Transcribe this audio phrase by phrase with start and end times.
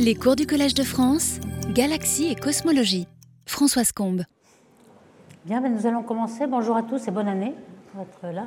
[0.00, 1.38] Les cours du Collège de France,
[1.72, 3.06] Galaxie et Cosmologie.
[3.46, 4.22] Françoise Combe.
[5.44, 6.46] Bien, ben, nous allons commencer.
[6.48, 7.54] Bonjour à tous et bonne année
[7.92, 8.46] pour être là.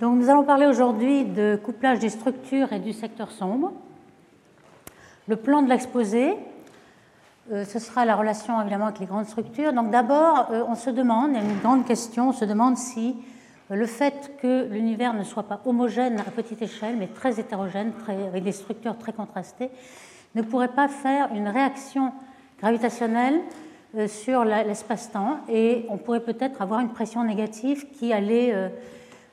[0.00, 3.72] Donc, nous allons parler aujourd'hui de couplage des structures et du secteur sombre.
[5.26, 6.36] Le plan de l'exposé,
[7.52, 9.72] euh, ce sera la relation évidemment avec les grandes structures.
[9.72, 12.76] Donc, d'abord, euh, on se demande, il y a une grande question, on se demande
[12.78, 13.16] si
[13.76, 18.42] le fait que l'univers ne soit pas homogène à petite échelle, mais très hétérogène, avec
[18.42, 19.70] des structures très contrastées,
[20.34, 22.12] ne pourrait pas faire une réaction
[22.60, 23.40] gravitationnelle
[23.96, 28.68] euh, sur l'espace-temps et on pourrait peut-être avoir une pression négative qui allait euh,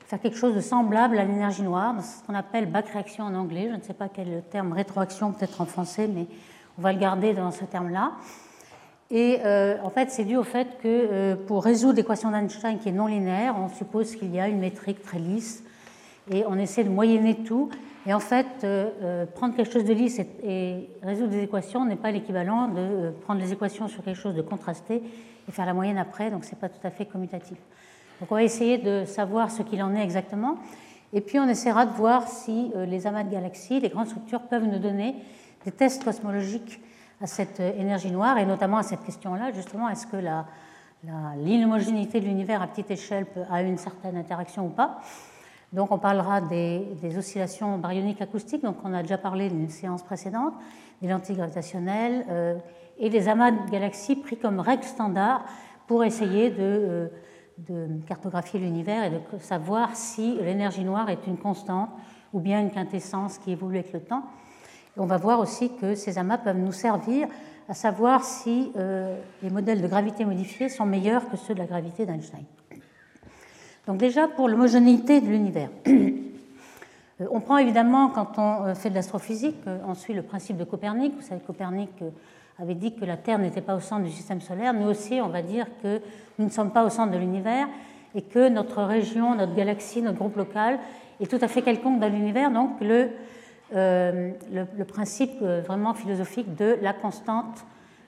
[0.06, 3.68] faire quelque chose de semblable à l'énergie noire, ce qu'on appelle back réaction en anglais.
[3.70, 6.26] Je ne sais pas quel terme rétroaction peut-être en français, mais
[6.78, 8.12] on va le garder dans ce terme-là.
[9.10, 12.90] Et euh, en fait, c'est dû au fait que euh, pour résoudre l'équation d'Einstein qui
[12.90, 15.64] est non linéaire, on suppose qu'il y a une métrique très lisse
[16.30, 17.70] et on essaie de moyenner tout.
[18.06, 22.10] Et en fait, euh, prendre quelque chose de lisse et, résoudre des équations n'est pas
[22.10, 25.02] l'équivalent de prendre les équations sur quelque chose de contrasté
[25.48, 27.56] et faire la moyenne après, donc ce n'est pas tout à fait commutatif.
[28.20, 30.58] Donc on va essayer de savoir ce qu'il en est exactement.
[31.14, 34.66] Et puis on essaiera de voir si les amas de galaxies, les grandes structures, peuvent
[34.66, 35.14] nous donner
[35.64, 36.80] des tests cosmologiques
[37.20, 40.16] à cette énergie noire et notamment à cette question-là, justement, est-ce que
[41.36, 45.00] l'inhomogénéité de l'univers à petite échelle a une certaine interaction ou pas?
[45.72, 50.54] Donc on parlera des, oscillations baryoniques acoustiques, donc on a déjà parlé d'une séance précédente,
[51.02, 52.56] des lentilles gravitationnelles euh,
[52.98, 55.44] et des amas de galaxies pris comme règle standard
[55.86, 57.08] pour essayer euh,
[57.58, 61.90] de cartographier l'univers et de savoir si l'énergie noire est une constante
[62.32, 64.22] ou bien une quintessence qui évolue avec le temps
[64.98, 67.28] on va voir aussi que ces amas peuvent nous servir
[67.68, 71.66] à savoir si euh, les modèles de gravité modifiés sont meilleurs que ceux de la
[71.66, 72.44] gravité d'Einstein.
[73.86, 75.70] Donc déjà pour l'homogénéité de l'univers.
[77.20, 80.62] Euh, on prend évidemment, quand on euh, fait de l'astrophysique, on suit le principe de
[80.62, 81.16] Copernic.
[81.16, 81.90] Vous savez, Copernic
[82.60, 84.72] avait dit que la Terre n'était pas au centre du système solaire.
[84.72, 86.00] Nous aussi, on va dire que
[86.38, 87.66] nous ne sommes pas au centre de l'univers
[88.14, 90.78] et que notre région, notre galaxie, notre groupe local
[91.20, 92.52] est tout à fait quelconque dans l'univers.
[92.52, 93.08] Donc le,
[93.74, 97.66] euh, le, principe euh, vraiment philosophique de la constante,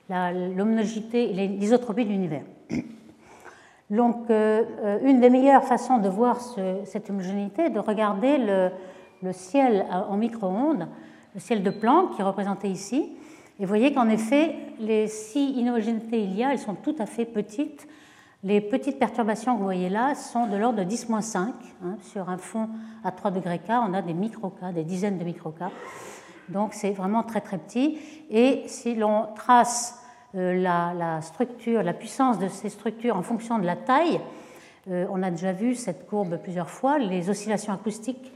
[0.09, 2.44] l'homogénéité et l'isotropie de l'univers.
[3.91, 4.65] Donc, euh,
[5.04, 6.41] une des meilleures façons de voir
[6.84, 10.88] cette homogénéité est de regarder le, ciel en micro-ondes,
[11.34, 13.12] le ciel de Planck qui est représenté ici.
[13.59, 17.04] Et vous voyez qu'en effet, les, si inhomogénéités il y a, elles sont tout à
[17.04, 17.87] fait petites
[18.42, 21.36] les petites perturbations que vous voyez là sont de l'ordre de 10-5.
[21.38, 22.68] Hein, sur un fond
[23.04, 25.64] à 3 degrés K, on a des micro-K, des dizaines de micro-K.
[26.48, 27.98] Donc c'est vraiment très très petit.
[28.30, 30.02] Et si l'on trace
[30.34, 34.20] euh, la, structure, la puissance de ces structures en fonction de la taille,
[34.90, 38.32] euh, on a déjà vu cette courbe plusieurs fois, les oscillations acoustiques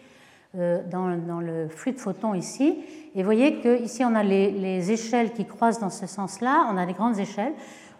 [0.56, 1.08] euh, dans,
[1.40, 2.78] le flux de photons ici.
[3.14, 6.76] Et vous voyez qu'ici on a les, les échelles qui croisent dans ce sens-là, on
[6.76, 7.54] a des grandes échelles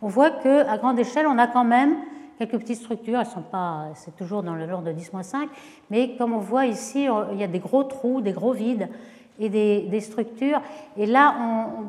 [0.04, 1.97] on voit qu'à grande échelle, on a quand même
[2.38, 5.48] quelques petites structures, elles sont pas, c'est toujours dans le genre de 10-5,
[5.91, 8.91] mais comme on voit ici, il y a des gros trous, des gros vides
[9.38, 10.60] et des, structures.
[10.98, 11.34] Et là,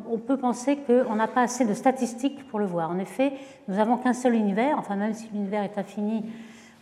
[0.09, 2.89] on, peut penser qu'on n'a pas assez de statistiques pour le voir.
[2.89, 3.33] En effet,
[3.67, 6.23] nous n'avons qu'un seul univers, enfin même si l'univers est infini,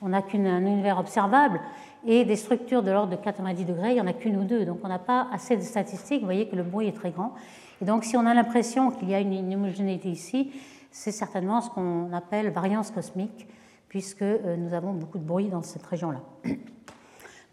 [0.03, 1.59] on n'a qu'un univers observable,
[2.05, 4.65] et des structures de l'ordre de 90 degrés, il n'y en a qu'une ou deux.
[4.65, 7.33] Donc on n'a pas assez de statistiques, vous voyez que le bruit est très grand.
[7.81, 10.51] Et donc si on a l'impression qu'il y a une homogénéité ici,
[10.93, 13.47] c'est certainement ce qu'on appelle variance cosmique,
[13.89, 16.21] puisque euh, nous avons beaucoup de bruit dans cette région-là.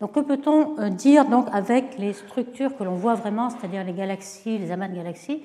[0.00, 3.92] Donc, que peut-on euh, dire donc avec les structures que l'on voit vraiment, c'est-à-dire les
[3.92, 5.42] galaxies, les amas de galaxies?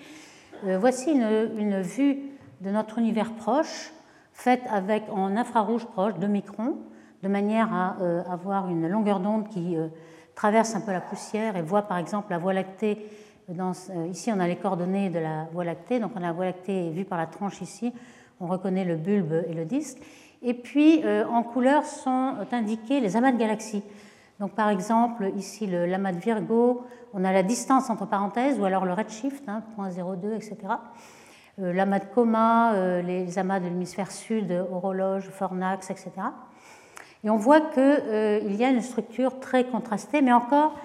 [0.66, 2.19] Euh, Voici une, vue
[2.61, 3.91] de notre univers proche,
[4.31, 6.77] faite avec en infrarouge proche, 2 microns,
[7.23, 7.97] de manière à
[8.31, 9.75] avoir une longueur d'onde qui
[10.35, 13.09] traverse un peu la poussière et voit par exemple la Voie lactée
[13.50, 16.00] euh, ici, on a les coordonnées de la Voie lactée.
[16.00, 17.94] Donc, on a la Voie lactée vue par la tranche ici.
[18.39, 19.97] On reconnaît le bulbe et le disque.
[20.41, 23.83] Et puis, euh, en couleur sont indiqués les amas de galaxies.
[24.39, 28.83] Donc, par exemple, ici, l'amas de Virgo, on a la distance entre parenthèses, ou alors
[28.83, 30.57] le redshift, hein, 0.02, etc.
[31.59, 36.12] Euh, l'amas de Coma, les amas de l'hémisphère sud, horologe, fornax, etc.
[37.24, 40.75] Et on voit qu'il y a une structure très contrastée, mais encore,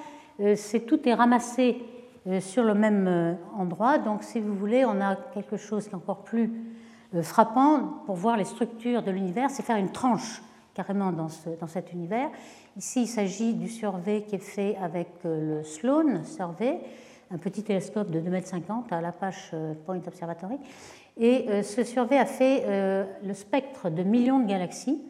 [0.55, 2.00] c'est tout est ramassé euh,
[2.41, 3.99] sur le même euh, endroit.
[3.99, 6.53] Donc, si vous voulez, on a quelque chose qui est encore plus
[7.15, 10.43] euh, frappant pour voir les structures de l'univers, c'est faire une tranche
[10.75, 11.29] carrément dans,
[11.61, 12.31] dans cet univers.
[12.77, 16.81] Ici, il s'agit du survey qui est fait avec le Sloan Survey,
[17.33, 19.53] un petit télescope de 2,50 m à l'Apache
[19.85, 20.59] Point Observatory.
[21.19, 22.65] Et ce survey a fait
[23.23, 25.03] le spectre de millions de galaxies.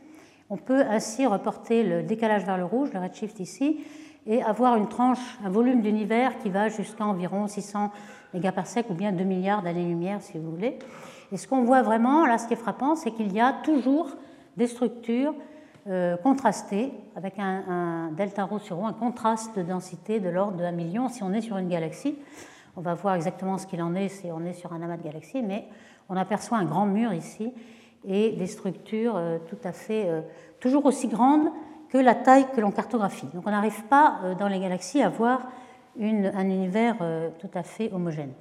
[0.48, 3.80] On peut ainsi reporter le décalage vers le rouge, le redshift ici,
[4.26, 7.90] et avoir une tranche, un volume d'univers qui va jusqu'à environ 600
[8.34, 10.78] mégaparsecs ou bien 2 milliards d'années-lumière si vous voulez.
[11.32, 14.08] Et ce qu'on voit vraiment, là ce qui est frappant, c'est qu'il y a toujours
[14.56, 15.34] des structures
[15.88, 20.64] euh, contrastées avec un, delta rho sur rho, un contraste de densité de l'ordre de
[20.64, 22.18] 1 million si on est sur une galaxie.
[22.76, 25.02] On va voir exactement ce qu'il en est si on est sur un amas de
[25.02, 25.66] galaxies, mais
[26.08, 27.52] on aperçoit un grand mur ici
[28.04, 30.20] et des structures euh, tout à fait euh,
[30.58, 31.48] toujours aussi grandes
[31.90, 33.26] que la taille que l'on cartographie.
[33.34, 35.48] Donc on n'arrive pas dans les galaxies à voir
[36.00, 36.96] un univers
[37.40, 38.32] tout à fait homogène.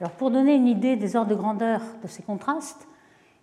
[0.00, 2.88] Alors pour donner une idée des ordres de grandeur de ces contrastes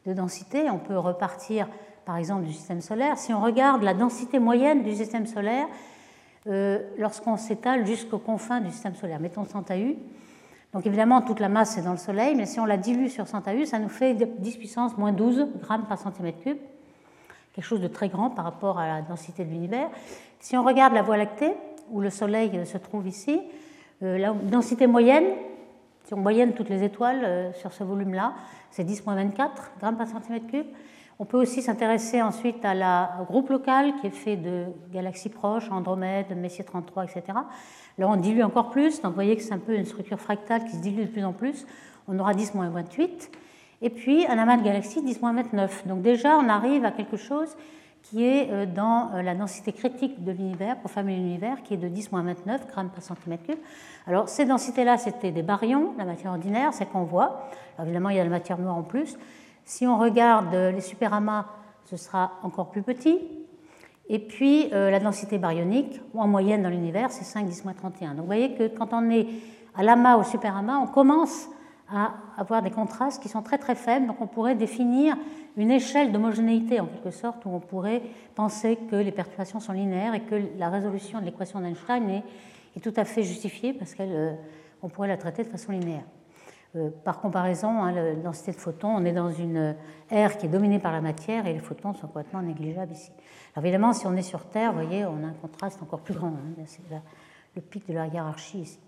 [0.06, 1.68] de densité, on peut repartir
[2.06, 3.18] par exemple du système solaire.
[3.18, 5.68] Si on regarde la densité moyenne du système solaire,
[6.48, 9.96] euh, lorsqu'on s'étale jusqu'aux confins du système solaire, mettons 100 AU,
[10.74, 13.28] donc évidemment toute la masse est dans le Soleil, mais si on la dilue sur
[13.28, 16.58] 100 AU, ça nous fait 10 puissance moins 12 grammes par centimètre cube,
[17.54, 19.90] quelque chose de très grand par rapport à la densité de l'univers.
[20.40, 21.54] Si on regarde la Voie lactée,
[21.92, 23.42] où le Soleil se trouve ici,
[24.04, 25.26] euh, la densité moyenne
[26.10, 28.34] si on moyenne toutes les étoiles euh, sur ce volume-là,
[28.72, 29.50] c'est 10-24
[29.80, 30.66] grammes par centimètre cube.
[31.20, 35.70] On peut aussi s'intéresser ensuite à la, groupe local qui est fait de galaxies proches,
[35.70, 37.22] Andromède, Messier 33, etc.
[38.00, 40.66] Là, on dilue encore plus, donc vous voyez que c'est un peu une structure fractale
[40.66, 41.68] qui se dilue de plus en plus.
[42.08, 43.30] On aura 10-28.
[43.82, 45.88] Et puis un amas de galaxies 10-29.
[45.88, 47.56] Donc déjà, on arrive à quelque chose
[48.02, 51.78] qui est euh, dans euh, la densité critique de l'univers, pour former l'univers, qui est
[51.78, 53.60] de 10-29 grammes par centimètre cube.
[54.08, 57.50] Alors ces densités-là, c'était des baryons, la matière ordinaire, c'est qu'on voit.
[57.82, 59.18] évidemment, il y a la matière noire en plus.
[59.66, 61.46] Si on regarde euh, les superamas,
[61.86, 63.20] ce sera encore plus petit.
[64.12, 68.10] Et puis la densité baryonique, en moyenne dans l'univers, c'est 5 10 31.
[68.10, 69.28] Donc vous voyez que quand on est
[69.76, 71.48] à l'amas ou superamas, on commence
[71.92, 74.08] à avoir des contrastes qui sont très très faibles.
[74.08, 75.16] Donc on pourrait définir
[75.58, 78.02] une échelle d'homogénéité en quelque sorte où on pourrait
[78.36, 82.24] penser que les perturbations sont linéaires et que la résolution de l'équation d'Einstein est,
[82.82, 86.06] tout à fait justifiée parce qu'on euh, pourrait la traiter de façon linéaire.
[86.76, 89.76] Euh, par comparaison, hein, la densité de photons, on est dans une
[90.12, 93.12] ère qui est dominée par la matière et les photons sont complètement négligeables ici.
[93.54, 96.14] Alors évidemment, si on est sur Terre, vous voyez, on a un contraste encore plus
[96.14, 96.28] grand.
[96.28, 96.82] Hein, c'est
[97.56, 98.80] le pic de la hiérarchie ici.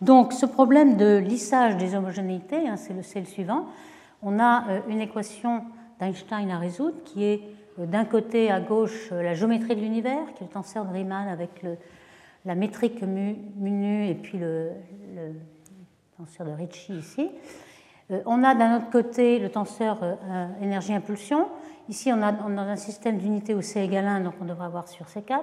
[0.00, 3.66] Donc ce problème de lissage des homogénéités, hein, c'est le, le, suivant.
[4.22, 5.64] On a euh, une équation
[6.00, 7.42] d'Einstein à résoudre qui est
[7.78, 10.92] euh, d'un côté à gauche euh, la géométrie de l'univers, qui est le tenseur de
[10.92, 11.64] Riemann avec
[12.44, 14.70] la métrique mu, nu et puis le,
[16.16, 17.30] tenseur de Ricci ici.
[18.26, 19.98] on a d'un autre côté le tenseur
[20.60, 21.48] énergie-impulsion.
[21.88, 24.88] Ici, on a, a, un système d'unité où C égale 1, donc on devrait avoir
[24.88, 25.40] sur C4.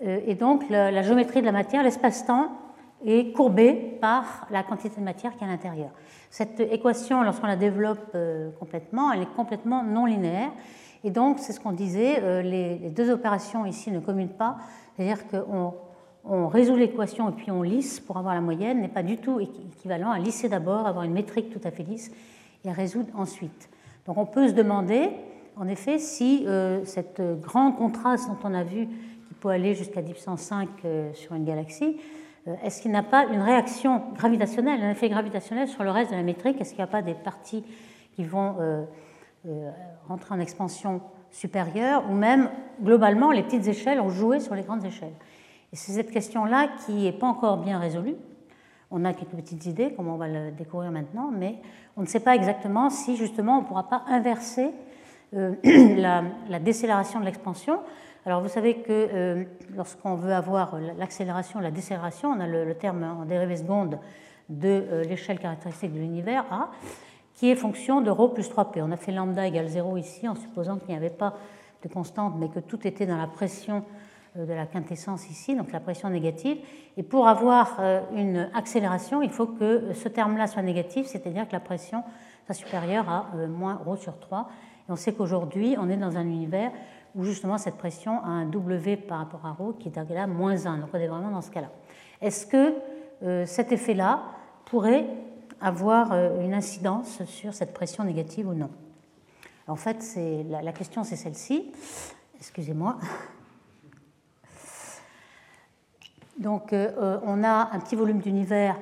[0.00, 2.50] et donc, la géométrie de la matière, l'espace-temps,
[3.04, 5.90] est courbée par la quantité de matière qui est à l'intérieur.
[6.30, 10.50] Cette équation, lorsqu'on la développe euh, complètement, elle est complètement non linéaire.
[11.04, 14.56] Et donc, c'est ce qu'on disait, euh, les, deux opérations ici ne communent pas.
[14.96, 15.74] C'est-à-dire qu'on
[16.24, 19.40] on résout l'équation et puis on lisse pour avoir la moyenne, n'est pas du tout
[19.40, 22.12] équivalent à lisser d'abord, avoir une métrique tout à fait lisse
[22.64, 23.68] et à résoudre ensuite.
[24.06, 25.10] Donc on peut se demander,
[25.56, 30.00] en effet, si euh, cette grand contraste dont on a vu, qui peut aller jusqu'à
[30.00, 30.14] 10
[31.14, 32.21] sur une galaxie, euh,
[32.62, 36.22] est-ce qu'il n'a pas une réaction gravitationnelle, un effet gravitationnel sur le reste de la
[36.22, 36.60] métrique?
[36.60, 37.64] Est-ce qu'il n'y a pas des parties
[38.14, 38.84] qui vont euh,
[39.46, 39.70] euh,
[40.08, 41.00] rentrer en expansion
[41.30, 42.04] supérieure?
[42.10, 42.50] Ou même
[42.82, 45.14] globalement les petites échelles ont joué sur les grandes échelles?
[45.72, 48.16] Et c'est cette question-là qui n'est pas encore bien résolue.
[48.90, 51.56] On a quelques petites idées, comme on va le découvrir maintenant, mais
[51.96, 54.70] on ne sait pas exactement si justement on ne pourra pas inverser
[55.32, 57.78] la, la décélération de l'expansion
[58.24, 63.02] alors vous savez que euh, lorsqu'on veut avoir l'accélération, la décélération, on a le, terme
[63.02, 63.98] en dérivée seconde
[64.48, 66.70] de euh, l'échelle caractéristique de l'univers A,
[67.34, 68.80] qui est fonction de ρ plus 3p.
[68.80, 71.34] On a fait lambda égale 0 ici en supposant qu'il n'y avait pas
[71.82, 73.84] de constante, mais que tout était dans la pression
[74.36, 76.58] euh, de la quintessence ici, donc la pression négative.
[76.96, 77.80] Et pour avoir
[78.14, 82.04] une accélération, il faut que ce terme-là soit négatif, c'est-à-dire que la pression
[82.44, 84.48] soit supérieure à moins ρ sur 3.
[84.88, 86.70] Et on sait qu'aujourd'hui, on est dans un univers
[87.14, 90.66] où justement cette pression a un W par rapport à ρ qui est à moins
[90.66, 90.78] 1.
[90.78, 91.70] Donc on est vraiment dans ce cas-là.
[92.20, 92.74] Est-ce que
[93.22, 94.22] euh, cet effet-là
[94.64, 95.06] pourrait
[95.60, 98.70] avoir euh, une incidence sur cette pression négative ou non?
[99.68, 100.04] En fait,
[100.48, 101.72] la, question c'est celle-ci.
[102.38, 102.96] Excusez-moi.
[106.38, 108.76] Donc euh, on a un petit volume d'univers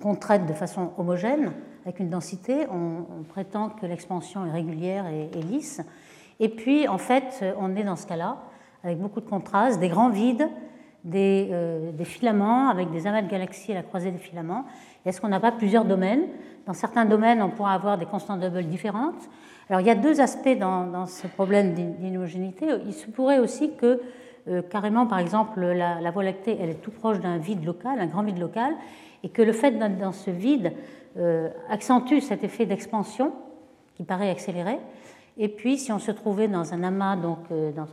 [0.00, 1.52] qu'on traite de façon homogène,
[1.84, 2.66] avec une densité.
[2.70, 5.82] On, prétend que l'expansion est régulière et lisse.
[6.40, 8.36] Et puis, en fait, on est dans ce cas-là,
[8.84, 10.48] avec beaucoup de contrastes, des grands vides,
[11.06, 14.64] des, euh, filaments, avec des amas de galaxies à la croisée des filaments.
[15.04, 16.24] Est-ce qu'on n'a pas plusieurs domaines?
[16.66, 19.28] Dans certains domaines, on pourra avoir des constantes Hubble différentes.
[19.70, 22.66] Alors, il y a deux aspects dans, ce problème d'inhomogénéité.
[22.86, 24.00] Il se pourrait aussi que
[24.70, 28.22] carrément, par exemple, la, Voie lactée, elle est tout proche d'un vide local, un grand
[28.22, 28.74] vide local,
[29.24, 30.72] et que le fait d'être dans ce vide
[31.68, 33.32] accentue cet effet d'expansion
[33.96, 34.78] qui paraît accéléré.
[35.38, 37.86] Et puis, si on se trouvait dans un amas, donc dans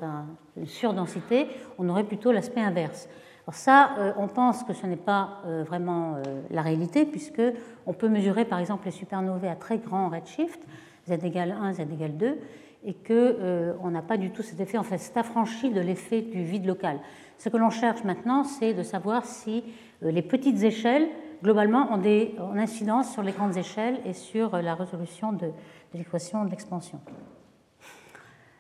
[0.56, 1.48] une surdensité,
[1.78, 3.10] on aurait plutôt l'aspect inverse.
[3.46, 7.42] Alors ça, euh, on pense que ce n'est pas euh, vraiment euh, la réalité, puisque
[7.86, 10.62] on peut mesurer par exemple les supernovae à très grand redshift,
[11.08, 12.38] z égale 1, z égale 2,
[12.86, 16.44] et qu'on n'a pas du tout cet effet, en fait, c'est affranchi de l'effet du
[16.44, 17.00] vide local.
[17.38, 19.64] Ce que l'on cherche maintenant, c'est de savoir si
[20.02, 21.08] les petites échelles,
[21.42, 25.98] globalement, ont des ont incidence sur les grandes échelles et sur la résolution de, de
[25.98, 26.50] l'équation de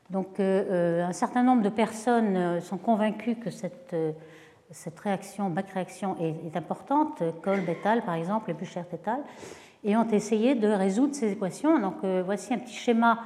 [0.09, 3.95] Donc, un certain nombre de personnes sont convaincues que cette
[4.73, 9.19] cette réaction, back-réaction est, importante, Kolb et par exemple, et Buchert et al.
[9.83, 11.79] et ont essayé de résoudre ces équations.
[11.79, 13.19] Donc euh, voici un petit schéma.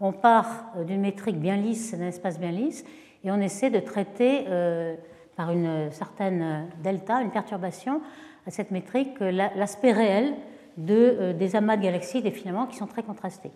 [0.00, 2.84] On part euh, d'une métrique bien lisse, d'un espace bien lisse,
[3.22, 4.96] et on essaie de traiter euh,
[5.36, 8.00] par une certaine delta, une perturbation
[8.46, 10.34] à cette métrique, l'aspect réel
[10.76, 13.50] de, des amas de galaxies, des filaments qui sont très contrastés.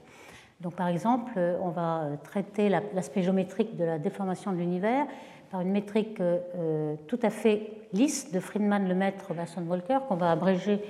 [0.61, 5.07] Donc par exemple, on va traiter l'aspect géométrique de la déformation de l'univers
[5.51, 10.31] par une métrique euh, tout à fait lisse de Friedman, Lemaître, Vasson, Volcker, qu'on va
[10.31, 10.83] abréger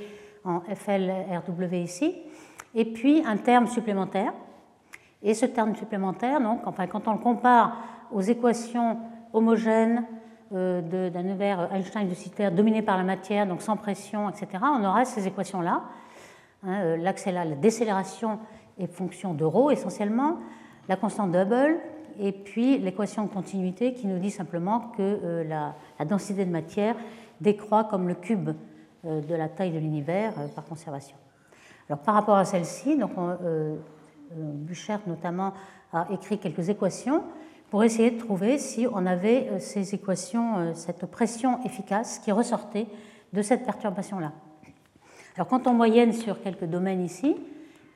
[0.44, 2.16] en FLRW ici,
[2.74, 4.32] et puis un terme supplémentaire.
[5.22, 7.76] Et ce terme supplémentaire, donc, enfin, quand on le compare
[8.12, 8.98] aux équations
[9.32, 10.04] homogènes
[10.54, 14.84] euh, d'un univers Einstein de Sitter dominé par la matière, donc sans pression, etc., on
[14.84, 15.82] aura ces équations-là.
[16.64, 18.38] Hein, euh, la décélération
[18.78, 20.38] est fonction de ρ essentiellement,
[20.88, 21.78] la constante Hubble
[22.18, 26.96] et puis l'équation de continuité qui nous dit simplement que euh, la, densité de matière
[27.40, 28.50] décroît comme le cube
[29.04, 31.16] euh, de la taille de l'univers euh, par conservation.
[31.88, 33.12] Alors par rapport à celle-ci, donc
[34.36, 35.54] Buchert notamment
[35.90, 37.22] a écrit quelques équations
[37.70, 42.88] pour essayer de trouver si on avait ces équations, cette pression efficace qui ressortait
[43.32, 44.32] de cette perturbation-là.
[45.36, 47.36] Alors quand on moyenne sur quelques domaines ici,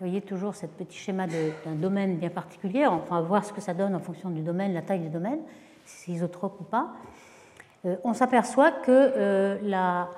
[0.02, 2.84] vous voyez toujours ce petit schéma d'un domaine bien particulier.
[3.08, 5.38] Va voir ce que ça donne en fonction du domaine, la taille du domaine,
[5.84, 6.88] si c'est isotrope ou pas.
[7.84, 10.08] Euh, on s'aperçoit que euh, la,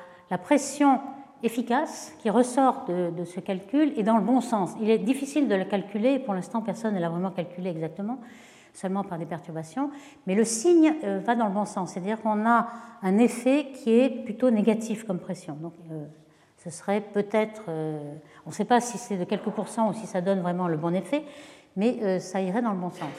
[0.43, 1.01] pression
[1.43, 4.71] efficace qui ressort de, ce calcul est dans le bon sens.
[4.81, 8.19] Il est difficile de la calculer, pour l'instant personne ne l'a vraiment calculé exactement,
[8.73, 9.91] seulement par des perturbations,
[10.27, 12.69] mais le signe euh, va dans le bon sens, c'est-à-dire qu'on a
[13.03, 15.59] un effet qui est plutôt négatif comme pression.
[16.65, 17.99] Ce serait peut-être, euh,
[18.47, 20.79] on ne sait pas si c'est de quelques pourcents ou si ça donne vraiment le
[20.79, 21.23] bon effet,
[21.77, 23.11] mais euh, ça irait dans le bon sens.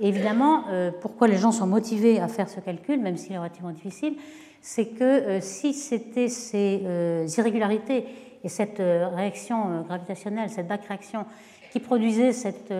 [0.00, 3.70] évidemment, euh, pourquoi les gens sont motivés à faire ce calcul, même s'il est relativement
[3.70, 4.16] difficile,
[4.60, 8.06] c'est que si c'était ces irrégularités
[8.44, 11.26] et cette réaction gravitationnelle, cette back-réaction
[11.72, 12.72] qui produisait cette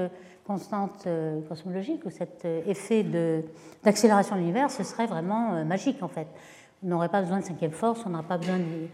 [0.44, 1.08] constante
[1.48, 3.04] cosmologique ou cet effet
[3.82, 6.28] d'accélération de l'univers, ce serait vraiment magique en fait.
[6.84, 8.86] On n'aurait pas besoin de cinquième force, on n'aurait pas besoin de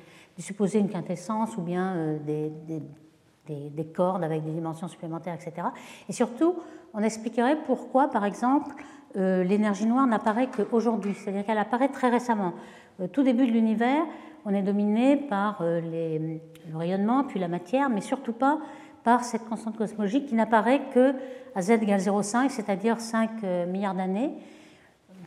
[0.42, 5.68] supposer une quintessence ou bien euh, des, des, des, cordes avec des dimensions supplémentaires, etc.
[6.09, 6.57] Et surtout,
[6.95, 8.75] on expliquerait pourquoi, par exemple,
[9.16, 12.52] euh, l'énergie noire n'apparaît qu'aujourd'hui, c'est-à-dire qu'elle apparaît très récemment.
[13.12, 14.04] Tout début de l'univers,
[14.45, 16.40] on est dominé par euh,
[16.71, 18.59] le rayonnement, puis la matière, mais surtout pas
[19.04, 21.14] par cette constante cosmologique qui n'apparaît que
[21.59, 24.33] z égale 0,5, c'est-à-dire 5 milliards d'années,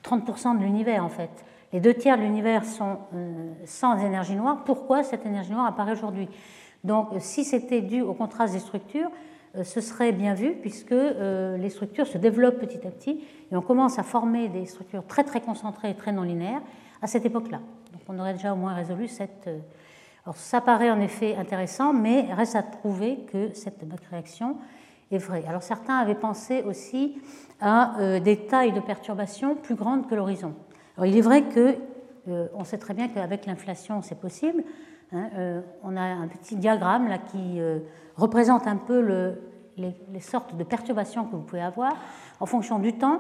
[0.04, 1.30] 30% de l'univers en fait.
[1.74, 4.64] Les deux tiers de l'univers sont euh, sans énergie noire.
[4.66, 6.28] Pourquoi cette énergie noire apparaît aujourd'hui?
[6.84, 9.10] Donc, si c'était dû au contraste des structures,
[9.56, 13.56] euh, ce serait bien vu puisque euh, les structures se développent petit à petit et
[13.56, 16.62] on commence à former des structures très très concentrées et très non linéaires
[17.02, 17.60] à cette époque-là.
[17.94, 19.50] Donc, on aurait déjà au moins résolu cette.
[20.26, 24.58] Alors, ça paraît en effet intéressant, mais reste à prouver que cette réaction
[25.10, 25.44] est vraie.
[25.48, 27.22] Alors, certains avaient pensé aussi
[27.62, 30.54] à des tailles de perturbation plus grandes que l'horizon.
[31.06, 31.76] Il est vrai que
[32.28, 34.64] euh, on sait très bien qu'avec l'inflation, c'est possible.
[35.12, 37.80] Hein, euh, on a un petit diagramme là qui euh,
[38.16, 39.42] représente un peu le,
[39.78, 41.94] les, sortes de perturbations que vous pouvez avoir
[42.40, 43.20] en fonction du temps.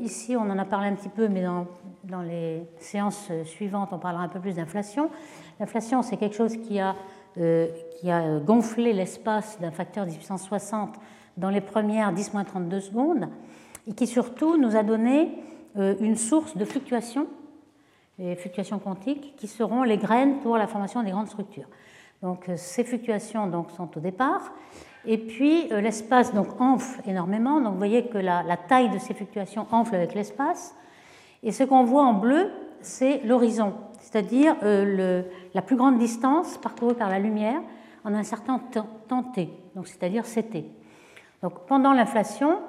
[0.00, 4.22] ici, on en a parlé un petit peu, mais dans, les séances suivantes, on parlera
[4.22, 5.10] un peu plus d'inflation.
[5.58, 6.94] L'inflation, c'est quelque chose qui a,
[7.34, 10.94] qui a gonflé l'espace d'un facteur 10 puissance 60
[11.38, 13.28] dans les premières 10-32 secondes
[13.88, 17.26] et qui surtout nous a donné euh, une source de fluctuations,
[18.18, 21.68] les fluctuations quantiques, qui seront les graines pour la formation des grandes structures.
[22.22, 24.52] Donc euh, ces fluctuations donc, sont au départ,
[25.04, 27.60] et puis euh, l'espace enfle énormément.
[27.60, 30.74] Donc vous voyez que la, taille de ces fluctuations enfle avec l'espace,
[31.42, 32.50] et ce qu'on voit en bleu,
[32.80, 37.60] c'est l'horizon, c'est-à-dire la plus grande distance parcourue par la lumière
[38.04, 38.60] en un certain
[39.08, 39.50] temps t,
[39.84, 40.64] c'est-à-dire ct.
[41.42, 42.60] Donc pendant l'inflation,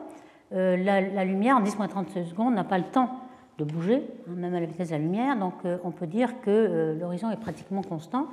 [0.54, 3.22] euh, la, lumière en 10-30 secondes n'a pas le temps
[3.58, 5.38] de bouger, hein, même à la vitesse de la lumière.
[5.38, 8.28] Donc on peut dire que l'horizon est pratiquement constant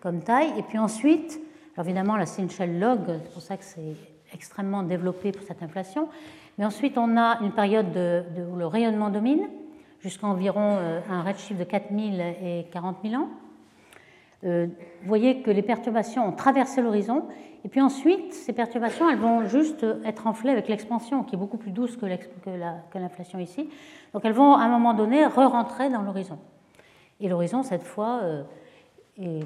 [0.00, 0.52] comme taille.
[0.58, 1.40] Et puis ensuite,
[1.76, 3.96] alors évidemment, la Sinchel log, c'est pour ça que c'est
[4.32, 6.08] extrêmement développé pour cette inflation.
[6.58, 9.48] Mais ensuite, on a une période de, où le rayonnement domine,
[10.00, 10.78] jusqu'à environ
[11.10, 13.28] un redshift de 4000 et 40 000 ans.
[14.44, 14.66] Euh,
[15.02, 17.24] vous voyez que les perturbations ont traversé l'horizon,
[17.64, 21.56] et puis ensuite, ces perturbations, elles vont juste être enflées avec l'expansion, qui est beaucoup
[21.56, 23.70] plus douce que l'inflation ici.
[24.12, 26.38] Donc elles vont, à un moment donné, re-rentrer dans l'horizon.
[27.20, 28.42] Et l'horizon, cette fois, euh,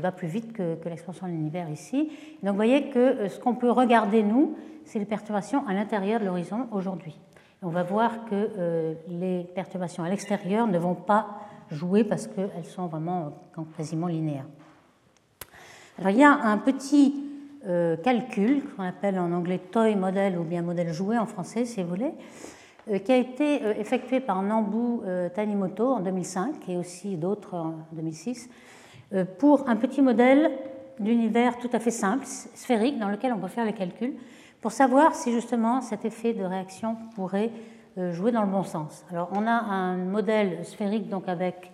[0.00, 2.10] va plus vite que, l'expansion de l'univers ici.
[2.42, 6.18] Donc vous voyez que euh, ce qu'on peut regarder, nous, c'est les perturbations à l'intérieur
[6.18, 7.16] de l'horizon aujourd'hui.
[7.62, 11.26] On va voir que les perturbations à l'extérieur ne vont pas
[11.70, 13.32] jouer parce qu'elles sont vraiment
[13.76, 14.46] quasiment linéaires.
[16.06, 17.24] Il y a un petit
[17.66, 21.82] euh, calcul qu'on appelle en anglais toy model ou bien modèle joué en français, si
[21.82, 22.12] vous voulez,
[22.88, 25.00] euh, qui a été euh, effectué par Nambu
[25.34, 28.48] Tanimoto en 2005 et aussi d'autres en 2006
[29.38, 30.52] pour un petit modèle
[31.00, 34.14] d'univers tout à fait simple, sphérique, dans lequel on peut faire les calculs
[34.60, 37.50] pour savoir si justement cet effet de réaction pourrait
[38.12, 39.04] jouer dans le bon sens.
[39.10, 41.72] Alors, on a un modèle sphérique donc avec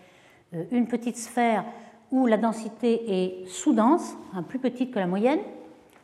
[0.71, 1.65] une petite sphère
[2.11, 4.17] où la densité est sous-dense,
[4.49, 5.41] plus petite que la moyenne.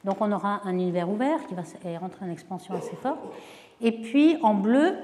[0.05, 1.63] Donc on aura un univers ouvert qui va
[1.99, 3.21] rentrer en expansion assez forte.
[3.81, 4.95] Et puis en bleu,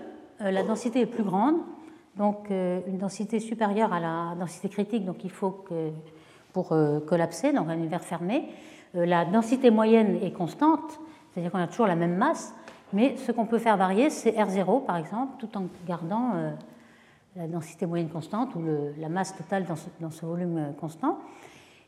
[0.40, 1.56] euh, la densité est plus grande,
[2.16, 5.64] donc euh, une densité supérieure à la densité critique, donc il faut
[6.52, 8.44] pour euh, collapser, donc un univers fermé.
[8.94, 10.98] La densité moyenne est constante,
[11.30, 12.54] c'est-à-dire qu'on a toujours la même masse,
[12.92, 16.32] mais ce qu'on peut faire varier, c'est R0 par exemple, tout en gardant
[17.36, 18.62] la densité moyenne constante ou
[18.98, 19.66] la masse totale
[20.00, 21.18] dans ce, volume euh, constant.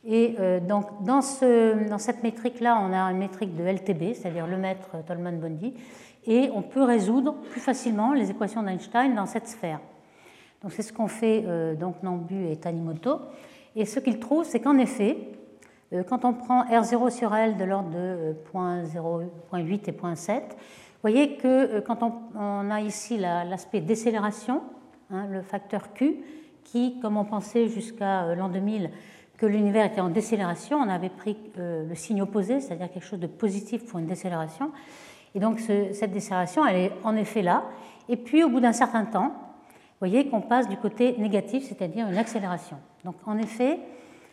[0.05, 4.47] Et euh, donc, dans, ce, dans cette métrique-là, on a une métrique de LTB, c'est-à-dire
[4.47, 5.75] le mètre Tolman-Bondy,
[6.27, 9.81] et on peut résoudre plus facilement les équations d'Einstein dans cette sphère.
[10.63, 13.21] Donc, c'est ce qu'ont fait euh, donc Nambu et Tanimoto.
[13.75, 15.17] Et ce qu'ils trouvent, c'est qu'en effet,
[16.09, 18.35] quand on prend R0 sur L de l'ordre de
[19.53, 20.55] 0.8 et 0.7, vous
[21.01, 24.63] voyez que quand on, on a ici l'aspect décélération,
[25.11, 26.17] Hein, le facteur Q,
[26.65, 28.91] qui, comme on pensait jusqu'à euh, l'an 2000
[29.39, 33.21] que l'univers était en décélération, on avait pris euh, le signe opposé, c'est-à-dire quelque chose
[33.21, 34.71] de positif pour une décélération.
[35.35, 37.65] Et donc cette décélération, elle est en effet là.
[38.09, 42.07] Et puis au bout d'un certain temps, vous voyez qu'on passe du côté négatif, c'est-à-dire
[42.07, 42.77] une accélération.
[43.05, 43.79] Donc en effet,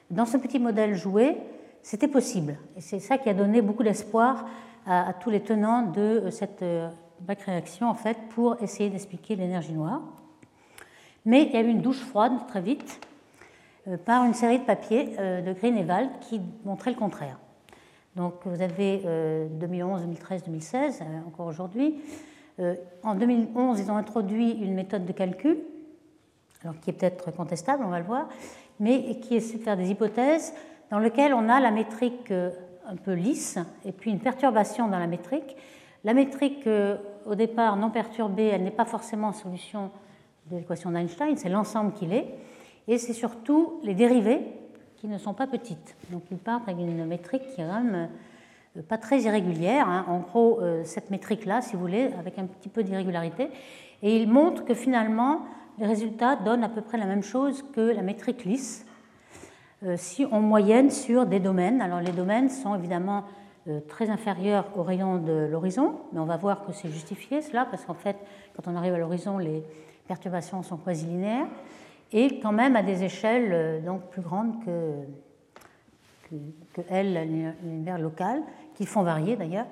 [0.09, 1.37] dans ce petit modèle joué,
[1.83, 2.57] c'était possible.
[2.75, 4.45] Et c'est ça qui a donné beaucoup d'espoir
[4.85, 6.65] à, tous les tenants de euh, cette
[7.21, 10.01] back réaction en fait, pour essayer d'expliquer l'énergie noire.
[11.25, 12.99] Mais il y a eu une douche froide très vite
[13.87, 17.39] euh, par une série de papiers euh, de Green et Wald qui montraient le contraire.
[18.15, 19.01] Donc vous avez
[19.59, 21.95] 2011, 2013, 2016, encore aujourd'hui.
[22.61, 25.57] Euh, en 2011, ils ont introduit une méthode de calcul,
[26.63, 28.29] alors qui est peut-être contestable, on va le voir,
[28.79, 30.53] mais qui essaie de faire des hypothèses
[30.91, 35.07] dans lesquelles on a la métrique un peu lisse et puis une perturbation dans la
[35.07, 35.57] métrique.
[36.05, 36.69] La métrique,
[37.25, 39.91] au départ non perturbée, elle n'est pas forcément en solution
[40.51, 42.27] de l'équation d'Einstein, c'est l'ensemble qu'il est,
[42.87, 44.41] et c'est surtout les dérivées
[44.97, 45.95] qui ne sont pas petites.
[46.11, 48.09] Donc il part avec une métrique qui est quand même
[48.77, 49.89] euh, pas très irrégulière.
[49.89, 50.05] Hein.
[50.07, 53.49] En gros, euh, cette métrique-là, si vous voulez, avec un petit peu d'irrégularité,
[54.03, 55.41] et il montre que finalement,
[55.79, 58.85] les résultats donnent à peu près la même chose que la métrique lisse,
[59.83, 61.81] euh, si on moyenne sur des domaines.
[61.81, 63.23] Alors les domaines sont évidemment
[63.87, 67.83] très inférieurs au rayon de l'horizon, mais on va voir que c'est justifié cela, parce
[67.83, 68.15] qu'en fait,
[68.55, 69.63] quand on arrive à l'horizon, les,
[70.07, 71.47] perturbations sont quasi linéaires,
[72.11, 74.91] et quand même à des échelles euh, donc plus grandes que,
[76.73, 76.81] que,
[77.63, 78.41] l'univers local,
[78.75, 79.67] qui font varier d'ailleurs,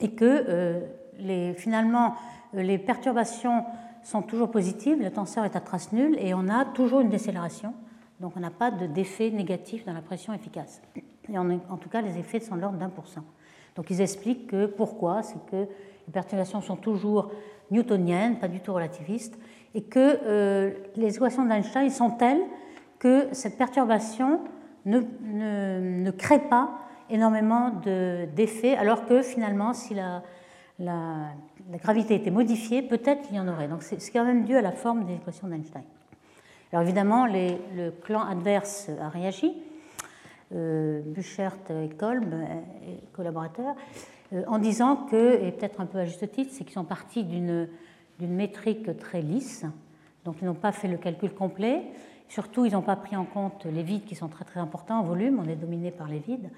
[0.00, 0.80] et que euh,
[1.18, 2.14] les, finalement
[2.54, 3.64] euh, les perturbations
[4.02, 7.74] sont toujours positives, le tenseur est à trace nulle, et on a toujours une décélération,
[8.20, 10.80] donc on n'a pas d'effet négatif dans la pression efficace.
[11.28, 13.24] Et en, en tout cas, les effets sont de l'ordre d'un pour cent.
[13.76, 15.66] Donc ils expliquent que pourquoi, c'est que
[16.06, 17.30] les perturbations sont toujours
[17.70, 19.38] newtonienne, pas du tout relativiste,
[19.74, 22.42] et que euh, les équations d'Einstein sont telles
[22.98, 24.40] que cette perturbation
[24.84, 26.78] ne, ne, crée pas
[27.10, 27.72] énormément
[28.34, 30.22] d'effets, alors que finalement, si la,
[30.78, 31.30] la,
[31.82, 33.68] gravité était modifiée, peut-être qu'il y en aurait.
[33.68, 35.82] Donc c'est quand même dû à la forme des équations d'Einstein.
[36.72, 39.52] Alors évidemment, le clan adverse a réagi.
[40.54, 42.44] Euh, Buchert et Kolb, euh,
[43.14, 43.74] collaborateurs,
[44.46, 47.68] en disant que, et peut-être un peu à juste titre, c'est qu'ils sont partis d'une
[48.20, 49.64] métrique très lisse,
[50.24, 51.82] donc ils n'ont pas fait le calcul complet.
[52.28, 55.02] Surtout, ils n'ont pas pris en compte les vides qui sont très très importants en
[55.02, 56.50] volume, on est dominé par les vides,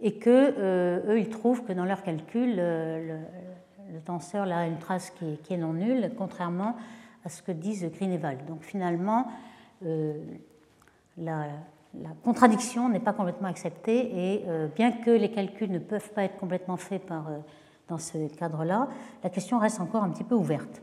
[0.00, 3.18] et que eux, ils trouvent que dans leur calcul, le,
[4.04, 6.76] tenseur a une trace qui est, non nulle, contrairement
[7.24, 8.18] à ce que disent Green.
[8.48, 9.28] Donc finalement,
[11.18, 11.46] la,
[12.24, 16.76] contradiction n'est pas complètement acceptée et bien que les calculs ne peuvent pas être complètement
[16.76, 17.26] faits par,
[17.88, 18.88] dans ce cadre-là,
[19.22, 20.82] la question reste encore un petit peu ouverte.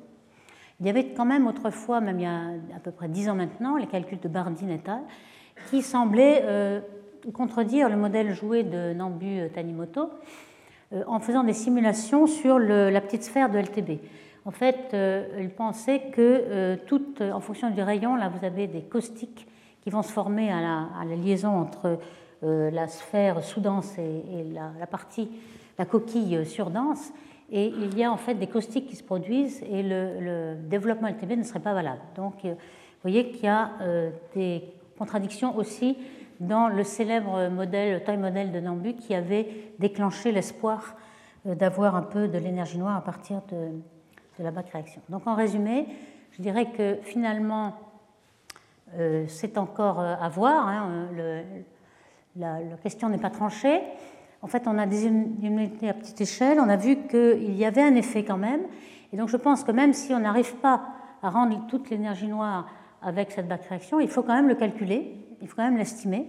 [0.80, 3.36] Il y avait quand même autrefois, même il y a à peu près dix ans
[3.36, 5.02] maintenant, les calculs de Bardeen et al.,
[5.70, 6.80] qui semblaient euh,
[7.34, 10.10] contredire le modèle joué de Nambu Tanimoto
[10.94, 14.00] euh, en faisant des simulations sur la petite sphère de LTB.
[14.46, 18.84] En fait, euh, ils pensaient que tout, en fonction du rayon, là vous avez des
[18.84, 19.48] caustiques
[19.82, 20.62] qui vont se former à
[21.06, 22.00] la, liaison entre
[22.42, 25.30] la sphère sous-dense et, la, la, partie,
[25.78, 27.12] la coquille surdense
[27.52, 31.38] et il y a en fait des caustiques qui se produisent et le, développement LTB
[31.38, 32.02] ne serait pas valable.
[32.16, 34.64] Donc euh, vous voyez qu'il y a euh, des
[34.98, 35.98] contradictions aussi
[36.40, 39.48] dans le célèbre modèle, le time model de Nambu qui avait
[39.80, 40.96] déclenché l'espoir
[41.48, 43.72] euh, d'avoir un peu de l'énergie noire à partir de,
[44.42, 45.02] la back réaction.
[45.10, 45.88] Donc en résumé,
[46.32, 47.74] je dirais que finalement,
[49.28, 51.08] c'est encore à voir, hein,
[52.36, 53.82] la, la, question n'est pas tranchée.
[54.42, 57.82] En fait, on a des immunités à petite échelle, on a vu qu'il y avait
[57.82, 58.62] un effet quand même.
[59.12, 60.82] Et donc, je pense que même si on n'arrive pas
[61.22, 62.68] à rendre toute l'énergie noire
[63.02, 66.28] avec cette back réaction, il faut quand même le calculer, il faut quand même l'estimer,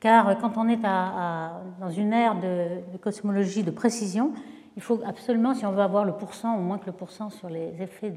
[0.00, 4.32] car quand on est dans une ère de, cosmologie de précision,
[4.76, 7.48] il faut absolument, si on veut avoir le pourcent, ou moins que le pourcent sur
[7.48, 8.12] les effets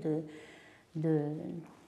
[0.95, 1.21] de,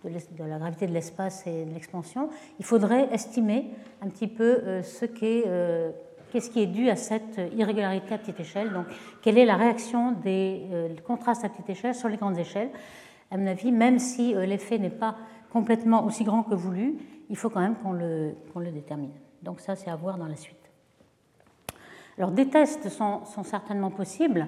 [0.03, 5.05] la gravité de l'espace et de l'expansion, il faudrait estimer un petit peu euh, ce
[5.05, 5.91] qu'est euh,
[6.31, 8.85] Qu'est-ce qui est dû à cette irrégularité à petite échelle Donc,
[9.21, 12.69] quelle est la réaction des euh, contrastes à petite échelle sur les grandes échelles?
[13.31, 15.17] À mon avis, même si l'effet n'est pas
[15.51, 16.95] complètement aussi grand que voulu,
[17.29, 19.11] il faut quand même qu'on le, le, détermine.
[19.43, 20.55] Donc ça, c'est à voir dans la suite.
[22.17, 24.47] Alors, des tests sont, certainement possibles,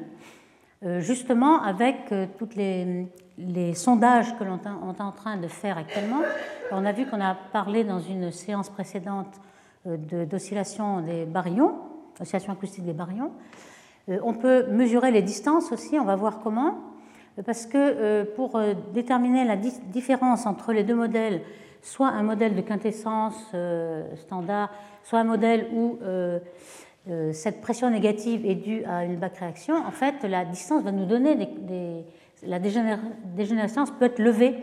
[0.99, 6.21] justement avec tous les, les, sondages que l'on est en train de faire actuellement.
[6.71, 9.39] on a vu qu'on a parlé dans une séance précédente
[9.85, 11.73] d'oscillation des baryons,
[12.19, 13.31] oscillation acoustique des baryons.
[14.09, 16.75] Euh, on peut mesurer les distances aussi, on va voir comment,
[17.45, 21.41] parce que euh, pour euh, déterminer la différence entre les deux modèles,
[21.81, 23.35] soit un modèle de quintessence
[24.15, 24.69] standard,
[25.03, 25.99] soit un modèle où
[27.33, 31.03] cette pression négative est due à une back réaction, en fait, la distance va nous
[31.03, 32.05] donner des,
[32.45, 34.55] la dégénérescence peut être levée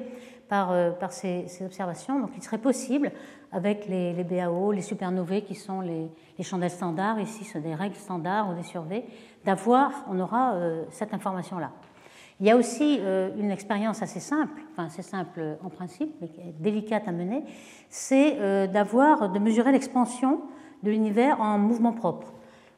[0.49, 2.21] par, par ces, observations.
[2.21, 3.13] Donc, il serait possible
[3.53, 6.11] avec les, BAO, les supernovae qui sont les,
[6.43, 9.05] chandelles standards, ici ce sont des règles standards ou des surveys,
[9.45, 11.73] d'avoir, on aura euh, cette information-là.
[12.39, 16.31] Il y a aussi euh, une expérience assez simple, enfin assez simple en principe, mais
[16.59, 17.45] délicate à mener,
[17.91, 20.41] c'est euh, d'avoir, de mesurer l'expansion
[20.83, 22.33] de l'univers en mouvement propre.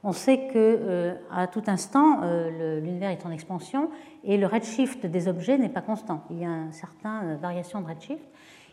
[0.05, 2.23] On sait que à tout instant,
[2.83, 3.89] l'univers est en expansion
[4.25, 6.25] et le redshift des objets n'est pas constant.
[6.31, 8.25] Il y a une certaine variation de redshift,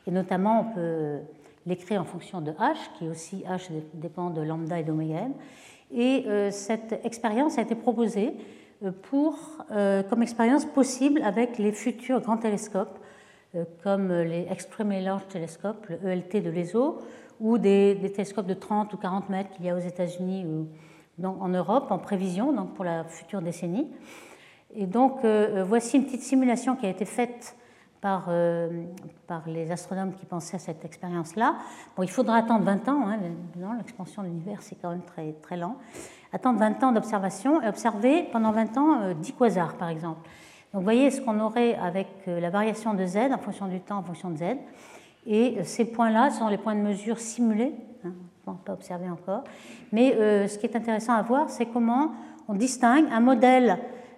[0.07, 1.19] et notamment on peut
[1.67, 5.33] l'écrire en fonction de h, qui aussi h dépend de lambda et d'oméga m.
[5.91, 8.33] Et euh, cette expérience a été proposée
[8.83, 8.91] euh,
[9.71, 12.99] euh, comme expérience possible avec les futurs grands télescopes,
[13.81, 16.99] comme les Extremely Large Telescopes, le ELT de l'ESO,
[17.39, 20.45] ou des, télescopes de 30 ou 40 mètres qu'il y a aux États-Unis
[21.23, 23.91] en Europe en prévision, donc pour la future décennie.
[24.75, 25.25] Et donc,
[25.65, 27.55] voici une petite simulation qui a été faite
[28.01, 28.85] par, euh,
[29.27, 31.55] par les astronomes qui pensaient à cette expérience-là.
[31.95, 33.19] Bon, il faudra attendre 20 ans, hein,
[33.77, 35.75] l'expansion de l'univers c'est quand même très, très lent.
[36.31, 40.21] Attendre 20 ans d'observation et observer pendant 20 ans euh, 10 quasars par exemple.
[40.73, 43.81] Donc vous voyez ce qu'on aurait avec euh, la variation de z en fonction du
[43.81, 44.43] temps, en fonction de z.
[45.25, 47.73] Et euh, ces points-là sont les points de mesure simulés,
[48.53, 49.43] pas observer encore.
[49.91, 50.11] Mais
[50.47, 52.11] ce qui est intéressant à voir, c'est comment
[52.47, 53.77] on distingue un modèle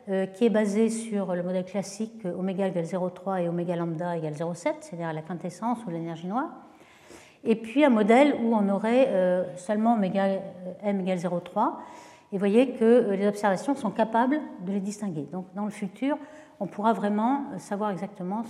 [0.09, 4.33] euh, qui est basé sur le modèle classique oméga égale 0,3 et oméga lambda égale
[4.33, 6.49] 0,7, c'est-à-dire la quintessence ou l'énergie noire.
[7.43, 10.39] Et puis un modèle où on aurait euh, seulement oméga euh,
[10.81, 11.73] m égale 0,3.
[12.31, 15.27] Et vous voyez que les observations sont capables de les distinguer.
[15.31, 16.17] Donc dans le futur,
[16.59, 18.43] on pourra vraiment savoir exactement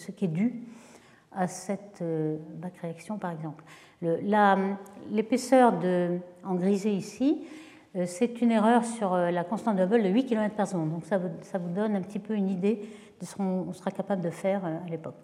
[0.00, 0.62] ce qui est dû
[1.32, 2.02] à cette
[2.56, 3.64] back réaction, par exemple.
[5.10, 5.74] L'épaisseur
[6.44, 7.44] en grisé ici,
[7.96, 10.90] euh, c'est une erreur sur euh, la constante de Hubble de 8 km par seconde.
[10.90, 12.80] Donc ça vous, donne un petit peu une idée
[13.20, 15.14] de ce qu'on sera capable de faire euh, à l'époque.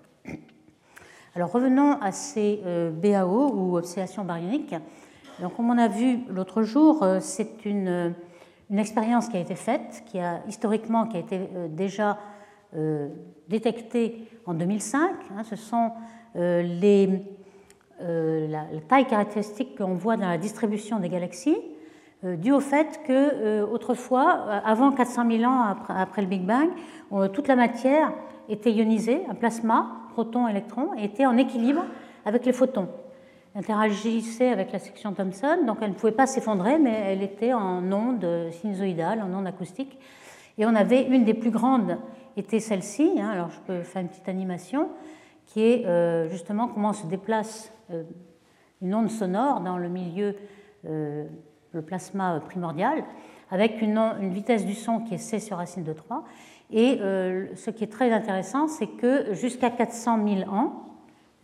[1.34, 2.62] Alors revenons à ces
[3.02, 4.76] BAO ou oscillations baryoniques.
[5.40, 8.14] Donc comme on a vu l'autre jour, c'est une,
[8.70, 12.18] expérience qui a été faite, qui a historiquement qui a été déjà
[13.48, 15.10] détectée en 2005.
[15.36, 15.42] Hein.
[15.44, 15.92] ce sont
[16.34, 17.08] les,
[18.00, 21.58] la, taille caractéristique qu'on voit dans la distribution des galaxies
[22.24, 26.42] euh, dû au fait que euh, autrefois, euh, avant 400 000 ans après, le Big
[26.42, 26.68] Bang,
[27.32, 28.12] toute la matière
[28.48, 31.84] était ionisée, un plasma protons, électrons, et était en équilibre
[32.24, 32.88] avec les photons.
[33.54, 37.92] Interagissait avec la section Thomson, donc elle ne pouvait pas s'effondrer, mais elle était en
[37.92, 39.98] onde sinusoïdale, en onde acoustique.
[40.56, 41.98] Et on avait une des plus grandes,
[42.40, 43.12] était celle-ci.
[43.18, 44.88] Hein, alors je peux faire une petite animation,
[45.46, 48.02] qui est euh, justement comment se déplace euh,
[48.82, 50.36] une onde sonore dans le milieu,
[50.86, 51.24] euh,
[51.72, 53.04] le plasma primordial,
[53.50, 56.24] avec une, vitesse du son qui est c sur racine de 3.
[56.70, 60.88] Et ce qui est très intéressant, c'est que jusqu'à 400 000 ans,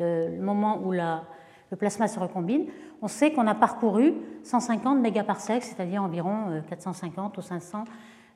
[0.00, 1.22] le moment où la,
[1.70, 2.66] le plasma se recombine,
[3.02, 7.84] on sait qu'on a parcouru 150 mégaparsecs, c'est-à-dire environ 450 ou 500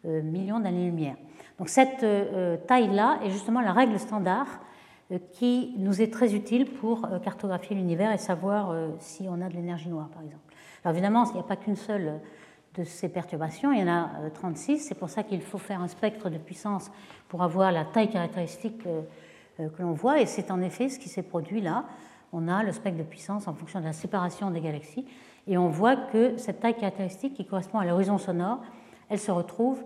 [0.04, 1.16] millions d'années-lumière.
[1.58, 2.04] Donc cette
[2.66, 4.60] taille-là est justement la règle standard
[5.12, 9.42] euh, qui nous est très utile pour euh, cartographier l'univers et savoir euh, si on
[9.42, 10.42] a de l'énergie noire, par exemple.
[10.82, 12.20] Alors évidemment, il n'y a pas qu'une seule
[12.74, 15.88] de ces perturbations, il y en a 36, c'est pour ça qu'il faut faire un
[15.88, 16.90] spectre de puissance
[17.28, 21.22] pour avoir la taille caractéristique que l'on voit, et c'est en effet ce qui s'est
[21.22, 21.84] produit là.
[22.32, 25.06] On a le spectre de puissance en fonction de la séparation des galaxies,
[25.46, 28.58] et on voit que cette taille caractéristique qui correspond à l'horizon sonore,
[29.08, 29.84] elle se retrouve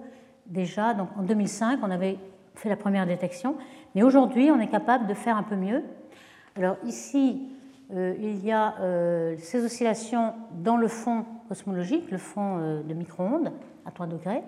[0.49, 2.19] déjà, donc en 2005, on avait
[2.55, 3.57] fait la première détection,
[3.95, 5.83] mais aujourd'hui, on est capable de faire un peu mieux.
[6.57, 7.49] Alors ici,
[7.95, 12.95] euh, il y a euh, ces oscillations dans le fond cosmologique, le fond euh, de
[12.95, 13.53] micro-ondes
[13.87, 14.43] à 3 degrés,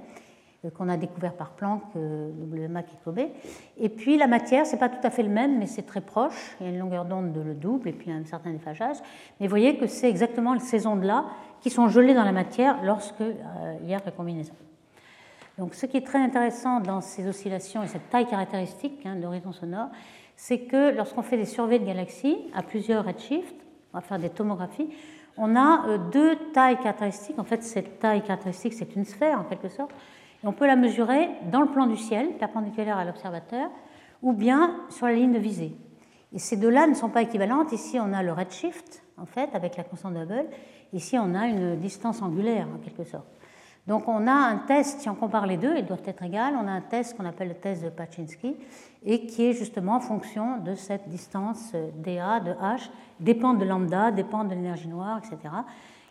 [0.76, 2.80] qu'on a découvert par Planck, WMA
[3.16, 3.32] et
[3.78, 6.54] Et puis la matière, c'est pas tout à fait le même, mais c'est très proche.
[6.60, 8.98] Il y a une longueur d'onde de le double et puis un certain déphasage.
[9.40, 11.24] Mais vous voyez que c'est exactement ces ondes-là
[11.62, 13.22] qui sont gelées dans la matière lorsque
[13.82, 14.52] il y a recombinaison.
[15.60, 19.20] Donc, ce qui est très intéressant dans ces oscillations et cette taille caractéristique hein, de
[19.20, 19.88] l'horizon sonore,
[20.34, 23.60] c'est que lorsqu'on fait des surveys de galaxies à plusieurs redshifts,
[23.92, 24.88] on va faire des tomographies,
[25.36, 27.38] on a euh, deux tailles caractéristiques.
[27.38, 29.90] En fait, cette taille caractéristique, c'est une sphère en quelque sorte,
[30.42, 33.68] et on peut la mesurer dans le plan du ciel, perpendiculaire à l'observateur,
[34.22, 35.76] ou bien sur la ligne de visée.
[36.32, 37.70] Et ces deux-là ne sont pas équivalentes.
[37.72, 40.46] Ici, on a le redshift, en fait, avec la constante Hubble.
[40.94, 43.39] Ici, on a une distance angulaire, en quelque sorte.
[43.86, 46.66] Donc on a un test, si on compare les deux, ils doivent être égales, on
[46.68, 48.56] a un test qu'on appelle le test de Paczynski,
[49.04, 54.10] et qui est justement en fonction de cette distance dA de H, dépend de lambda,
[54.10, 55.54] dépend de l'énergie noire, etc.